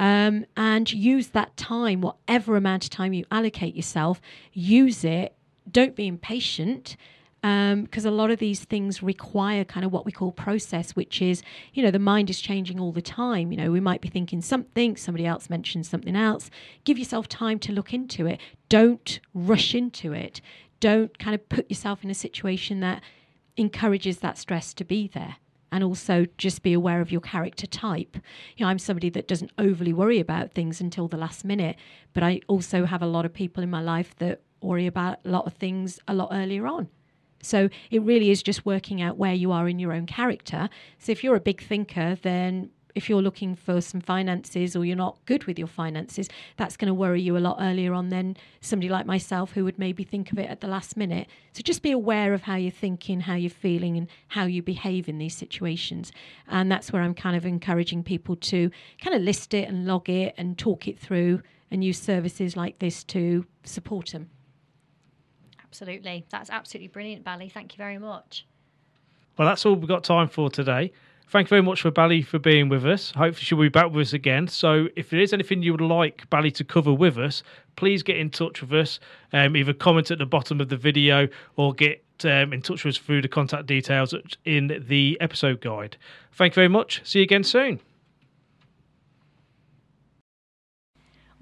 Um, 0.00 0.46
and 0.56 0.92
use 0.92 1.28
that 1.28 1.56
time, 1.56 2.00
whatever 2.00 2.56
amount 2.56 2.84
of 2.84 2.90
time 2.90 3.12
you 3.12 3.24
allocate 3.30 3.74
yourself, 3.74 4.20
use 4.52 5.04
it. 5.04 5.34
Don't 5.70 5.96
be 5.96 6.06
impatient 6.06 6.96
because 7.44 8.06
um, 8.06 8.12
a 8.12 8.16
lot 8.16 8.30
of 8.30 8.38
these 8.38 8.64
things 8.64 9.02
require 9.02 9.66
kind 9.66 9.84
of 9.84 9.92
what 9.92 10.06
we 10.06 10.12
call 10.12 10.32
process, 10.32 10.96
which 10.96 11.20
is, 11.20 11.42
you 11.74 11.82
know, 11.82 11.90
the 11.90 11.98
mind 11.98 12.30
is 12.30 12.40
changing 12.40 12.80
all 12.80 12.90
the 12.90 13.02
time. 13.02 13.52
You 13.52 13.58
know, 13.58 13.70
we 13.70 13.80
might 13.80 14.00
be 14.00 14.08
thinking 14.08 14.40
something, 14.40 14.96
somebody 14.96 15.26
else 15.26 15.50
mentions 15.50 15.86
something 15.86 16.16
else. 16.16 16.48
Give 16.84 16.98
yourself 16.98 17.28
time 17.28 17.58
to 17.58 17.72
look 17.72 17.92
into 17.92 18.26
it. 18.26 18.40
Don't 18.70 19.20
rush 19.34 19.74
into 19.74 20.14
it. 20.14 20.40
Don't 20.80 21.18
kind 21.18 21.34
of 21.34 21.46
put 21.50 21.68
yourself 21.68 22.02
in 22.02 22.08
a 22.08 22.14
situation 22.14 22.80
that 22.80 23.02
encourages 23.58 24.20
that 24.20 24.38
stress 24.38 24.72
to 24.72 24.84
be 24.84 25.06
there. 25.08 25.36
And 25.70 25.84
also 25.84 26.24
just 26.38 26.62
be 26.62 26.72
aware 26.72 27.02
of 27.02 27.12
your 27.12 27.20
character 27.20 27.66
type. 27.66 28.16
You 28.56 28.64
know, 28.64 28.70
I'm 28.70 28.78
somebody 28.78 29.10
that 29.10 29.28
doesn't 29.28 29.52
overly 29.58 29.92
worry 29.92 30.18
about 30.18 30.52
things 30.52 30.80
until 30.80 31.08
the 31.08 31.18
last 31.18 31.44
minute, 31.44 31.76
but 32.14 32.22
I 32.22 32.40
also 32.46 32.86
have 32.86 33.02
a 33.02 33.06
lot 33.06 33.26
of 33.26 33.34
people 33.34 33.62
in 33.62 33.68
my 33.68 33.82
life 33.82 34.16
that 34.16 34.40
worry 34.62 34.86
about 34.86 35.18
a 35.26 35.28
lot 35.28 35.46
of 35.46 35.52
things 35.54 35.98
a 36.08 36.14
lot 36.14 36.30
earlier 36.32 36.66
on. 36.66 36.88
So 37.44 37.68
it 37.90 38.02
really 38.02 38.30
is 38.30 38.42
just 38.42 38.66
working 38.66 39.02
out 39.02 39.16
where 39.16 39.34
you 39.34 39.52
are 39.52 39.68
in 39.68 39.78
your 39.78 39.92
own 39.92 40.06
character. 40.06 40.68
So 40.98 41.12
if 41.12 41.22
you're 41.22 41.36
a 41.36 41.40
big 41.40 41.62
thinker, 41.62 42.16
then 42.22 42.70
if 42.94 43.08
you're 43.08 43.22
looking 43.22 43.54
for 43.54 43.80
some 43.80 44.00
finances 44.00 44.76
or 44.76 44.84
you're 44.84 44.96
not 44.96 45.18
good 45.26 45.44
with 45.44 45.58
your 45.58 45.68
finances, 45.68 46.28
that's 46.56 46.76
going 46.76 46.86
to 46.86 46.94
worry 46.94 47.20
you 47.20 47.36
a 47.36 47.38
lot 47.38 47.56
earlier 47.60 47.92
on 47.92 48.08
than 48.08 48.36
somebody 48.60 48.88
like 48.88 49.06
myself 49.06 49.52
who 49.52 49.64
would 49.64 49.78
maybe 49.78 50.04
think 50.04 50.30
of 50.32 50.38
it 50.38 50.48
at 50.48 50.60
the 50.60 50.68
last 50.68 50.96
minute. 50.96 51.26
So 51.52 51.62
just 51.62 51.82
be 51.82 51.90
aware 51.90 52.34
of 52.34 52.42
how 52.42 52.56
you're 52.56 52.70
thinking, 52.70 53.20
how 53.20 53.34
you're 53.34 53.50
feeling, 53.50 53.96
and 53.96 54.08
how 54.28 54.44
you 54.44 54.62
behave 54.62 55.08
in 55.08 55.18
these 55.18 55.36
situations. 55.36 56.12
And 56.48 56.70
that's 56.70 56.92
where 56.92 57.02
I'm 57.02 57.14
kind 57.14 57.36
of 57.36 57.44
encouraging 57.44 58.04
people 58.04 58.36
to 58.36 58.70
kind 59.00 59.16
of 59.16 59.22
list 59.22 59.54
it 59.54 59.68
and 59.68 59.86
log 59.86 60.08
it 60.08 60.34
and 60.36 60.56
talk 60.56 60.86
it 60.86 60.98
through 60.98 61.42
and 61.70 61.82
use 61.82 61.98
services 62.00 62.56
like 62.56 62.78
this 62.78 63.02
to 63.04 63.44
support 63.64 64.10
them. 64.10 64.30
Absolutely. 65.74 66.24
That's 66.30 66.50
absolutely 66.50 66.86
brilliant, 66.86 67.24
Bally. 67.24 67.48
Thank 67.48 67.72
you 67.72 67.78
very 67.78 67.98
much. 67.98 68.46
Well, 69.36 69.48
that's 69.48 69.66
all 69.66 69.74
we've 69.74 69.88
got 69.88 70.04
time 70.04 70.28
for 70.28 70.48
today. 70.48 70.92
Thank 71.26 71.46
you 71.46 71.48
very 71.48 71.62
much 71.62 71.82
for 71.82 71.90
Bally 71.90 72.22
for 72.22 72.38
being 72.38 72.68
with 72.68 72.86
us. 72.86 73.10
Hopefully, 73.10 73.42
she'll 73.42 73.58
be 73.58 73.68
back 73.70 73.90
with 73.90 74.06
us 74.06 74.12
again. 74.12 74.46
So, 74.46 74.86
if 74.94 75.10
there 75.10 75.18
is 75.18 75.32
anything 75.32 75.64
you 75.64 75.72
would 75.72 75.80
like 75.80 76.30
Bally 76.30 76.52
to 76.52 76.62
cover 76.62 76.92
with 76.92 77.18
us, 77.18 77.42
please 77.74 78.04
get 78.04 78.18
in 78.18 78.30
touch 78.30 78.60
with 78.60 78.72
us. 78.72 79.00
Um, 79.32 79.56
either 79.56 79.72
comment 79.72 80.12
at 80.12 80.18
the 80.18 80.26
bottom 80.26 80.60
of 80.60 80.68
the 80.68 80.76
video 80.76 81.26
or 81.56 81.74
get 81.74 82.04
um, 82.22 82.52
in 82.52 82.62
touch 82.62 82.84
with 82.84 82.94
us 82.94 82.98
through 82.98 83.22
the 83.22 83.28
contact 83.28 83.66
details 83.66 84.14
in 84.44 84.80
the 84.86 85.18
episode 85.20 85.60
guide. 85.60 85.96
Thank 86.30 86.52
you 86.52 86.56
very 86.56 86.68
much. 86.68 87.00
See 87.02 87.18
you 87.18 87.24
again 87.24 87.42
soon. 87.42 87.80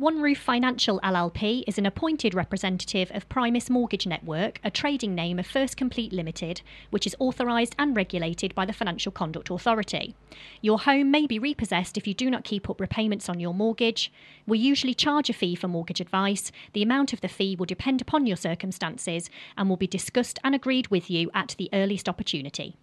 One 0.03 0.21
Roof 0.21 0.39
Financial 0.39 0.99
LLP 0.99 1.63
is 1.69 1.79
an 1.79 1.87
appointed 1.87 2.35
representative 2.35 3.13
of 3.15 3.29
Primis 3.29 3.71
Mortgage 3.71 4.05
Network, 4.05 4.59
a 4.65 4.69
trading 4.69 5.15
name 5.15 5.39
of 5.39 5.47
First 5.47 5.77
Complete 5.77 6.13
Limited, 6.13 6.61
which 6.91 7.07
is 7.07 7.15
authorised 7.21 7.77
and 7.79 7.95
regulated 7.95 8.53
by 8.53 8.67
the 8.67 8.73
Financial 8.73 9.13
Conduct 9.13 9.49
Authority. 9.49 10.17
Your 10.61 10.81
home 10.81 11.13
may 11.13 11.29
be 11.29 11.39
repossessed 11.39 11.97
if 11.97 12.09
you 12.09 12.15
do 12.15 12.31
not 12.31 12.43
keep 12.43 12.69
up 12.69 12.81
repayments 12.81 13.29
on 13.29 13.39
your 13.39 13.55
mortgage. 13.55 14.13
We 14.45 14.59
usually 14.59 14.93
charge 14.93 15.31
a 15.31 15.33
fee 15.33 15.55
for 15.55 15.69
mortgage 15.69 16.01
advice. 16.01 16.51
The 16.73 16.83
amount 16.83 17.13
of 17.13 17.21
the 17.21 17.29
fee 17.29 17.55
will 17.55 17.67
depend 17.67 18.01
upon 18.01 18.27
your 18.27 18.37
circumstances 18.37 19.31
and 19.57 19.69
will 19.69 19.77
be 19.77 19.87
discussed 19.87 20.41
and 20.43 20.53
agreed 20.53 20.89
with 20.89 21.11
you 21.11 21.31
at 21.33 21.55
the 21.59 21.71
earliest 21.73 22.09
opportunity. 22.09 22.77